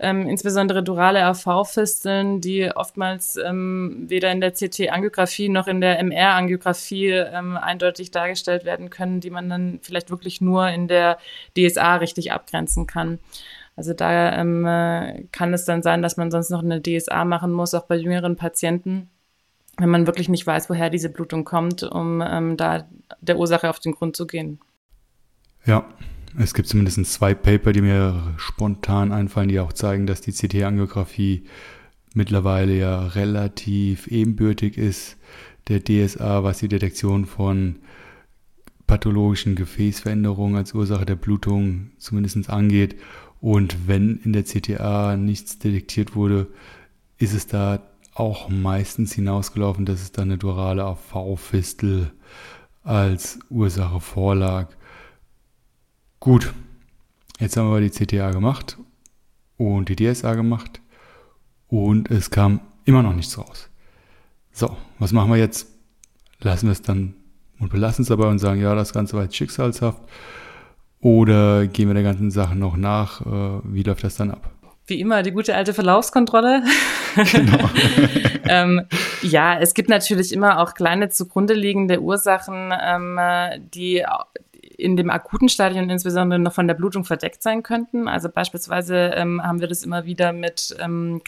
ähm, 0.00 0.26
insbesondere 0.26 0.82
durale 0.82 1.24
AV-Fisteln, 1.24 2.40
die 2.40 2.70
oftmals 2.74 3.36
ähm, 3.36 4.06
weder 4.08 4.32
in 4.32 4.40
der 4.40 4.52
CT-Angiografie 4.52 5.48
noch 5.48 5.66
in 5.66 5.80
der 5.80 5.98
MR-Angiografie 6.02 7.10
ähm, 7.10 7.56
eindeutig 7.56 8.10
dargestellt 8.10 8.64
werden 8.64 8.90
können, 8.90 9.20
die 9.20 9.30
man 9.30 9.48
dann 9.50 9.78
vielleicht 9.82 10.10
wirklich 10.10 10.40
nur 10.40 10.68
in 10.68 10.88
der 10.88 11.18
DSA 11.56 11.96
richtig 11.96 12.32
abgrenzen 12.32 12.86
kann. 12.86 13.18
Also 13.76 13.92
da 13.92 14.32
ähm, 14.38 14.66
äh, 14.66 15.24
kann 15.32 15.54
es 15.54 15.64
dann 15.64 15.82
sein, 15.82 16.02
dass 16.02 16.16
man 16.16 16.30
sonst 16.30 16.50
noch 16.50 16.62
eine 16.62 16.80
DSA 16.82 17.24
machen 17.24 17.52
muss, 17.52 17.74
auch 17.74 17.84
bei 17.84 17.96
jüngeren 17.96 18.36
Patienten, 18.36 19.10
wenn 19.78 19.90
man 19.90 20.06
wirklich 20.06 20.28
nicht 20.28 20.46
weiß, 20.46 20.70
woher 20.70 20.90
diese 20.90 21.10
Blutung 21.10 21.44
kommt, 21.44 21.82
um 21.82 22.22
ähm, 22.26 22.56
da 22.56 22.88
der 23.20 23.38
Ursache 23.38 23.68
auf 23.68 23.80
den 23.80 23.92
Grund 23.92 24.16
zu 24.16 24.26
gehen. 24.26 24.60
Ja, 25.66 25.86
es 26.38 26.54
gibt 26.54 26.68
zumindest 26.68 27.04
zwei 27.06 27.34
Paper, 27.34 27.72
die 27.72 27.82
mir 27.82 28.34
spontan 28.36 29.12
einfallen, 29.12 29.48
die 29.48 29.60
auch 29.60 29.72
zeigen, 29.72 30.06
dass 30.06 30.20
die 30.20 30.32
CT-Angiografie 30.32 31.44
mittlerweile 32.14 32.76
ja 32.76 33.06
relativ 33.06 34.06
ebenbürtig 34.06 34.76
ist 34.76 35.16
der 35.68 35.82
DSA, 35.84 36.42
was 36.42 36.58
die 36.58 36.68
Detektion 36.68 37.26
von 37.26 37.76
pathologischen 38.86 39.54
Gefäßveränderungen 39.54 40.56
als 40.56 40.74
Ursache 40.74 41.06
der 41.06 41.14
Blutung 41.14 41.90
zumindest 41.98 42.50
angeht. 42.50 42.96
Und 43.40 43.86
wenn 43.86 44.20
in 44.24 44.32
der 44.32 44.44
CTA 44.44 45.16
nichts 45.16 45.58
detektiert 45.58 46.16
wurde, 46.16 46.48
ist 47.18 47.34
es 47.34 47.46
da 47.46 47.82
auch 48.14 48.48
meistens 48.48 49.12
hinausgelaufen, 49.12 49.86
dass 49.86 50.02
es 50.02 50.12
da 50.12 50.22
eine 50.22 50.38
durale 50.38 50.84
AV-Fistel 50.84 52.10
als 52.82 53.38
Ursache 53.48 54.00
vorlag. 54.00 54.68
Gut, 56.22 56.52
jetzt 57.38 57.56
haben 57.56 57.72
wir 57.72 57.80
die 57.80 57.88
CTA 57.88 58.30
gemacht 58.30 58.76
und 59.56 59.88
die 59.88 59.96
DSA 59.96 60.34
gemacht 60.34 60.82
und 61.66 62.10
es 62.10 62.30
kam 62.30 62.60
immer 62.84 63.02
noch 63.02 63.14
nichts 63.14 63.38
raus. 63.38 63.70
So, 64.52 64.76
was 64.98 65.12
machen 65.12 65.30
wir 65.30 65.38
jetzt? 65.38 65.66
Lassen 66.40 66.66
wir 66.66 66.72
es 66.72 66.82
dann 66.82 67.14
und 67.58 67.70
belassen 67.70 68.02
es 68.02 68.08
dabei 68.08 68.26
und 68.26 68.38
sagen, 68.38 68.60
ja, 68.60 68.74
das 68.74 68.92
Ganze 68.92 69.16
war 69.16 69.22
jetzt 69.22 69.34
schicksalshaft. 69.34 70.02
Oder 71.00 71.66
gehen 71.66 71.88
wir 71.88 71.94
der 71.94 72.02
ganzen 72.02 72.30
Sache 72.30 72.54
noch 72.54 72.76
nach? 72.76 73.22
Äh, 73.22 73.60
wie 73.64 73.82
läuft 73.82 74.04
das 74.04 74.16
dann 74.16 74.30
ab? 74.30 74.50
Wie 74.86 75.00
immer, 75.00 75.22
die 75.22 75.32
gute 75.32 75.54
alte 75.54 75.72
Verlaufskontrolle. 75.72 76.64
Genau. 77.32 77.70
ähm, 78.48 78.82
ja, 79.22 79.58
es 79.58 79.72
gibt 79.72 79.88
natürlich 79.88 80.32
immer 80.32 80.60
auch 80.60 80.74
kleine 80.74 81.08
zugrunde 81.08 81.54
liegende 81.54 82.02
Ursachen, 82.02 82.74
ähm, 82.78 83.18
die 83.72 84.04
in 84.80 84.96
dem 84.96 85.10
akuten 85.10 85.48
Stadion 85.48 85.90
insbesondere 85.90 86.38
noch 86.38 86.52
von 86.52 86.66
der 86.66 86.74
Blutung 86.74 87.04
verdeckt 87.04 87.42
sein 87.42 87.62
könnten. 87.62 88.08
Also 88.08 88.28
beispielsweise 88.28 89.12
ähm, 89.14 89.42
haben 89.42 89.60
wir 89.60 89.68
das 89.68 89.82
immer 89.84 90.04
wieder 90.04 90.32
mit 90.32 90.74
ähm, 90.80 91.20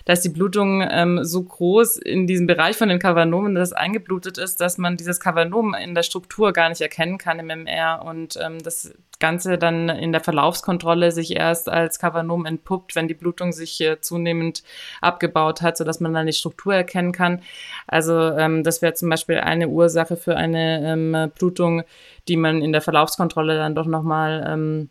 Kavernomen, 0.00 0.04
dass 0.04 0.20
die 0.20 0.28
Blutung 0.28 0.86
ähm, 0.88 1.24
so 1.24 1.42
groß 1.42 1.98
in 1.98 2.26
diesem 2.26 2.46
Bereich 2.46 2.76
von 2.76 2.88
den 2.88 2.98
Kavernomen, 2.98 3.54
dass 3.54 3.68
es 3.68 3.72
eingeblutet 3.72 4.38
ist, 4.38 4.60
dass 4.60 4.78
man 4.78 4.96
dieses 4.96 5.20
Kavernom 5.20 5.74
in 5.74 5.94
der 5.94 6.02
Struktur 6.02 6.52
gar 6.52 6.68
nicht 6.68 6.80
erkennen 6.80 7.18
kann 7.18 7.38
im 7.38 7.48
MR 7.48 8.02
und 8.04 8.38
ähm, 8.40 8.62
das 8.62 8.94
Ganze 9.18 9.58
dann 9.58 9.90
in 9.90 10.12
der 10.12 10.22
Verlaufskontrolle 10.22 11.12
sich 11.12 11.36
erst 11.36 11.68
als 11.68 11.98
Kavernom 11.98 12.46
entpuppt, 12.46 12.96
wenn 12.96 13.06
die 13.06 13.14
Blutung 13.14 13.52
sich 13.52 13.78
äh, 13.82 14.00
zunehmend 14.00 14.62
abgebaut 15.02 15.60
hat, 15.60 15.76
sodass 15.76 16.00
man 16.00 16.14
dann 16.14 16.26
die 16.26 16.32
Struktur 16.32 16.74
erkennen 16.74 17.12
kann. 17.12 17.42
Also 17.86 18.14
ähm, 18.14 18.64
das 18.64 18.80
wäre 18.80 18.94
zum 18.94 19.10
Beispiel 19.10 19.38
eine 19.38 19.68
Ursache 19.68 20.16
für 20.16 20.36
eine 20.36 20.92
ähm, 20.92 21.30
Blutung, 21.38 21.82
die 22.28 22.36
man 22.36 22.62
in 22.62 22.72
der 22.72 22.80
Verlaufskontrolle 22.80 23.56
dann 23.56 23.74
doch 23.74 23.86
nochmal 23.86 24.44
ähm, 24.48 24.88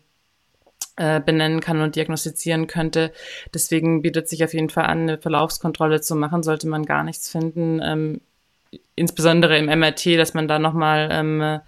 äh, 1.00 1.18
benennen 1.18 1.60
kann 1.60 1.80
und 1.80 1.96
diagnostizieren 1.96 2.66
könnte. 2.66 3.10
Deswegen 3.54 4.02
bietet 4.02 4.28
sich 4.28 4.44
auf 4.44 4.52
jeden 4.52 4.68
Fall 4.68 4.84
an, 4.84 5.00
eine 5.00 5.16
Verlaufskontrolle 5.16 6.02
zu 6.02 6.14
machen, 6.14 6.42
sollte 6.42 6.68
man 6.68 6.84
gar 6.84 7.04
nichts 7.04 7.30
finden. 7.30 7.80
Ähm, 7.82 8.20
insbesondere 8.96 9.56
im 9.56 9.64
MRT, 9.64 10.18
dass 10.18 10.34
man 10.34 10.46
da 10.46 10.58
nochmal 10.58 11.08
ähm, 11.10 11.60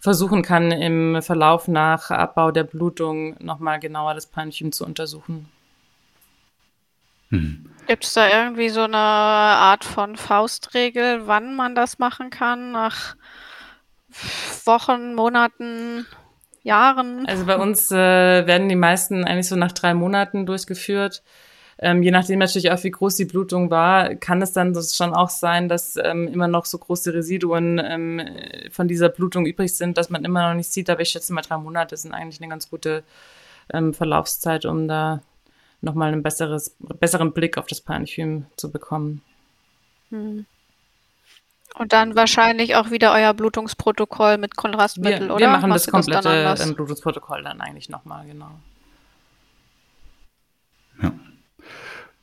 versuchen 0.00 0.42
kann, 0.42 0.72
im 0.72 1.22
Verlauf 1.22 1.68
nach 1.68 2.10
Abbau 2.10 2.50
der 2.50 2.64
Blutung 2.64 3.36
nochmal 3.38 3.78
genauer 3.78 4.14
das 4.14 4.26
Parenchym 4.26 4.72
zu 4.72 4.84
untersuchen. 4.84 5.48
Hm. 7.28 7.70
Gibt 7.86 8.02
es 8.02 8.14
da 8.14 8.28
irgendwie 8.28 8.70
so 8.70 8.82
eine 8.82 8.96
Art 8.96 9.84
von 9.84 10.16
Faustregel, 10.16 11.28
wann 11.28 11.54
man 11.54 11.76
das 11.76 12.00
machen 12.00 12.30
kann? 12.30 12.72
Nach 12.72 13.14
Wochen, 14.64 15.14
Monaten? 15.14 16.06
Jahren? 16.62 17.26
Also 17.26 17.46
bei 17.46 17.56
uns 17.56 17.90
äh, 17.90 17.96
werden 17.96 18.68
die 18.68 18.76
meisten 18.76 19.24
eigentlich 19.24 19.48
so 19.48 19.56
nach 19.56 19.72
drei 19.72 19.94
Monaten 19.94 20.46
durchgeführt. 20.46 21.22
Ähm, 21.82 22.02
je 22.02 22.10
nachdem 22.10 22.40
natürlich 22.40 22.70
auch, 22.70 22.84
wie 22.84 22.90
groß 22.90 23.16
die 23.16 23.24
Blutung 23.24 23.70
war, 23.70 24.14
kann 24.14 24.42
es 24.42 24.52
dann 24.52 24.74
schon 24.74 25.14
auch 25.14 25.30
sein, 25.30 25.68
dass 25.68 25.96
ähm, 25.96 26.28
immer 26.28 26.46
noch 26.46 26.66
so 26.66 26.76
große 26.76 27.14
Residuen 27.14 27.80
ähm, 27.82 28.20
von 28.70 28.86
dieser 28.86 29.08
Blutung 29.08 29.46
übrig 29.46 29.74
sind, 29.74 29.96
dass 29.96 30.10
man 30.10 30.24
immer 30.24 30.48
noch 30.48 30.54
nicht 30.54 30.70
sieht. 30.70 30.90
Aber 30.90 31.00
ich 31.00 31.08
schätze 31.08 31.32
mal, 31.32 31.40
drei 31.40 31.56
Monate 31.56 31.96
sind 31.96 32.12
eigentlich 32.12 32.40
eine 32.40 32.50
ganz 32.50 32.68
gute 32.68 33.02
ähm, 33.72 33.94
Verlaufszeit, 33.94 34.66
um 34.66 34.88
da 34.88 35.22
nochmal 35.80 36.12
einen 36.12 36.22
besseres, 36.22 36.76
besseren 36.78 37.32
Blick 37.32 37.56
auf 37.56 37.66
das 37.66 37.80
Parenchym 37.80 38.44
zu 38.56 38.70
bekommen. 38.70 39.22
Hm. 40.10 40.44
Und 41.78 41.92
dann 41.92 42.14
wahrscheinlich 42.14 42.76
auch 42.76 42.90
wieder 42.90 43.12
euer 43.12 43.32
Blutungsprotokoll 43.32 44.38
mit 44.38 44.56
Kontrastmittel, 44.56 45.28
wir, 45.28 45.34
oder? 45.34 45.46
Wir 45.46 45.48
machen 45.48 45.70
Machst 45.70 45.86
das 45.86 45.92
komplette 45.92 46.42
das 46.42 46.60
dann 46.60 46.74
Blutungsprotokoll 46.74 47.42
dann 47.42 47.60
eigentlich 47.60 47.88
nochmal, 47.88 48.26
genau. 48.26 48.50
Ja. 51.02 51.12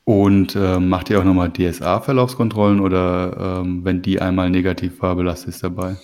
Und 0.04 0.56
äh, 0.56 0.80
macht 0.80 1.10
ihr 1.10 1.20
auch 1.20 1.24
nochmal 1.24 1.52
DSA-Verlaufskontrollen 1.52 2.80
oder 2.80 3.62
ähm, 3.62 3.84
wenn 3.84 4.02
die 4.02 4.22
einmal 4.22 4.50
negativ 4.50 5.02
war, 5.02 5.16
belastet 5.16 5.50
es 5.50 5.60
dabei? 5.60 5.98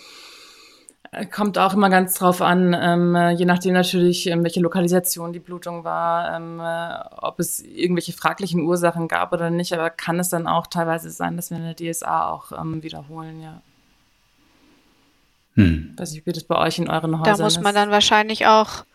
Kommt 1.32 1.58
auch 1.58 1.74
immer 1.74 1.90
ganz 1.90 2.16
drauf 2.16 2.42
an, 2.42 2.76
ähm, 2.80 3.16
je 3.38 3.46
nachdem 3.46 3.74
natürlich, 3.74 4.28
ähm, 4.28 4.44
welche 4.44 4.62
Lokalisation 4.62 5.32
die 5.34 5.40
Blutung 5.40 5.84
war, 5.84 6.36
ähm, 6.36 6.60
äh, 6.60 7.18
ob 7.22 7.40
es 7.40 7.60
irgendwelche 7.62 8.14
fraglichen 8.14 8.62
Ursachen 8.62 9.08
gab 9.08 9.32
oder 9.32 9.50
nicht. 9.50 9.74
Aber 9.74 9.90
kann 9.90 10.20
es 10.20 10.30
dann 10.30 10.48
auch 10.48 10.68
teilweise 10.68 11.12
sein, 11.12 11.36
dass 11.36 11.52
wir 11.52 11.58
eine 11.58 11.76
DSA 11.76 12.30
auch 12.30 12.52
ähm, 12.52 12.82
wiederholen, 12.82 13.42
ja. 13.42 13.62
Hm. 15.56 15.94
Weiß 15.98 16.14
ich, 16.14 16.26
wie 16.26 16.32
das 16.32 16.46
bei 16.46 16.58
euch 16.58 16.80
in 16.80 16.90
euren 16.90 17.20
Häusern 17.20 17.34
ist. 17.34 17.40
Da 17.40 17.44
muss 17.44 17.58
man 17.60 17.76
ist. 17.76 17.76
dann 17.76 17.92
wahrscheinlich 17.92 18.48
auch 18.48 18.86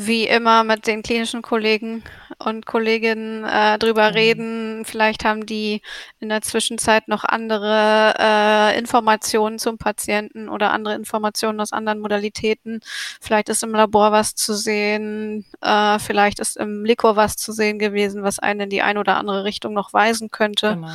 wie 0.00 0.28
immer 0.28 0.62
mit 0.62 0.86
den 0.86 1.02
klinischen 1.02 1.42
Kollegen 1.42 2.04
und 2.38 2.66
Kolleginnen 2.66 3.42
äh, 3.42 3.80
drüber 3.80 4.10
mhm. 4.10 4.14
reden. 4.14 4.84
Vielleicht 4.84 5.24
haben 5.24 5.44
die 5.44 5.82
in 6.20 6.28
der 6.28 6.40
Zwischenzeit 6.40 7.08
noch 7.08 7.24
andere 7.24 8.14
äh, 8.16 8.78
Informationen 8.78 9.58
zum 9.58 9.76
Patienten 9.76 10.48
oder 10.48 10.70
andere 10.70 10.94
Informationen 10.94 11.60
aus 11.60 11.72
anderen 11.72 11.98
Modalitäten. 11.98 12.80
Vielleicht 13.20 13.48
ist 13.48 13.64
im 13.64 13.72
Labor 13.74 14.12
was 14.12 14.36
zu 14.36 14.54
sehen, 14.54 15.44
äh, 15.62 15.98
vielleicht 15.98 16.38
ist 16.38 16.56
im 16.56 16.84
Likor 16.84 17.16
was 17.16 17.36
zu 17.36 17.50
sehen 17.50 17.80
gewesen, 17.80 18.22
was 18.22 18.38
einen 18.38 18.60
in 18.60 18.70
die 18.70 18.82
eine 18.82 19.00
oder 19.00 19.16
andere 19.16 19.42
Richtung 19.42 19.74
noch 19.74 19.92
weisen 19.92 20.30
könnte. 20.30 20.74
Genau. 20.76 20.88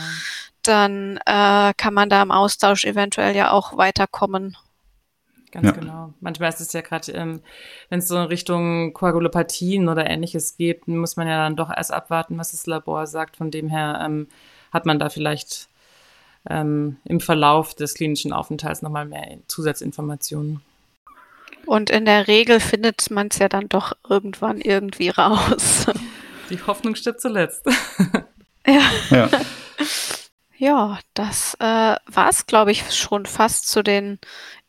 Dann 0.61 1.17
äh, 1.25 1.73
kann 1.75 1.93
man 1.93 2.09
da 2.09 2.21
im 2.21 2.31
Austausch 2.31 2.85
eventuell 2.85 3.35
ja 3.35 3.51
auch 3.51 3.75
weiterkommen. 3.75 4.55
Ganz 5.53 5.67
ja. 5.67 5.71
genau. 5.71 6.13
Manchmal 6.19 6.49
ist 6.49 6.61
es 6.61 6.73
ja 6.73 6.81
gerade, 6.81 7.11
ähm, 7.11 7.39
wenn 7.89 7.99
es 7.99 8.07
so 8.07 8.17
in 8.17 8.23
Richtung 8.23 8.91
Koagulopathien 8.93 9.87
oder 9.87 10.09
ähnliches 10.09 10.57
geht, 10.57 10.87
muss 10.87 11.15
man 11.15 11.27
ja 11.27 11.43
dann 11.43 11.55
doch 11.55 11.69
erst 11.69 11.93
abwarten, 11.93 12.39
was 12.39 12.51
das 12.51 12.65
Labor 12.65 13.05
sagt. 13.05 13.37
Von 13.37 13.51
dem 13.51 13.69
her 13.69 14.01
ähm, 14.03 14.27
hat 14.71 14.87
man 14.87 14.97
da 14.97 15.09
vielleicht 15.09 15.69
ähm, 16.49 16.97
im 17.05 17.19
Verlauf 17.19 17.75
des 17.75 17.93
klinischen 17.93 18.33
Aufenthalts 18.33 18.81
nochmal 18.81 19.05
mehr 19.05 19.37
Zusatzinformationen. 19.45 20.61
Und 21.67 21.91
in 21.91 22.05
der 22.05 22.27
Regel 22.27 22.59
findet 22.59 23.11
man 23.11 23.27
es 23.27 23.37
ja 23.37 23.47
dann 23.47 23.69
doch 23.69 23.93
irgendwann 24.09 24.59
irgendwie 24.59 25.09
raus. 25.09 25.85
Die 26.49 26.59
Hoffnung 26.63 26.95
stirbt 26.95 27.21
zuletzt. 27.21 27.63
ja. 28.65 28.81
ja. 29.11 29.29
Ja, 30.63 30.97
das 31.13 31.55
äh, 31.59 31.65
war 32.05 32.29
es, 32.29 32.45
glaube 32.45 32.71
ich, 32.71 32.95
schon 32.95 33.25
fast 33.25 33.67
zu 33.67 33.83
den 33.83 34.17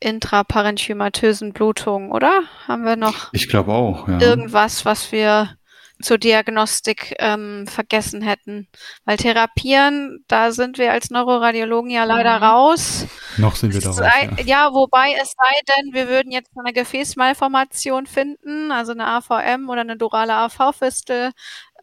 intraparenchymatösen 0.01 1.53
Blutungen, 1.53 2.11
oder? 2.11 2.43
Haben 2.67 2.85
wir 2.85 2.97
noch 2.97 3.33
ich 3.33 3.49
glaube 3.49 3.73
auch, 3.73 4.09
ja. 4.09 4.21
irgendwas, 4.21 4.85
was 4.85 5.13
wir 5.13 5.57
zur 6.03 6.19
Diagnostik 6.19 7.15
ähm, 7.21 7.69
vergessen 7.69 8.23
hätten? 8.23 8.67
Weil 9.05 9.19
therapieren, 9.19 10.25
da 10.27 10.51
sind 10.51 10.79
wir 10.79 10.91
als 10.91 11.11
Neuroradiologen 11.11 11.93
ja 11.93 12.03
leider 12.03 12.39
mhm. 12.39 12.45
raus. 12.45 13.07
Noch 13.37 13.55
sind 13.55 13.73
wir 13.73 13.81
da 13.81 13.91
raus. 13.91 13.99
Ja. 14.01 14.45
ja, 14.45 14.73
wobei 14.73 15.13
es 15.23 15.29
sei 15.39 15.77
denn, 15.77 15.95
wir 15.95 16.09
würden 16.09 16.33
jetzt 16.33 16.51
eine 16.59 16.73
Gefäßmalformation 16.73 18.07
finden, 18.07 18.73
also 18.73 18.91
eine 18.91 19.07
AVM 19.07 19.69
oder 19.69 19.83
eine 19.83 19.97
durale 19.97 20.35
AV-Fistel. 20.35 21.31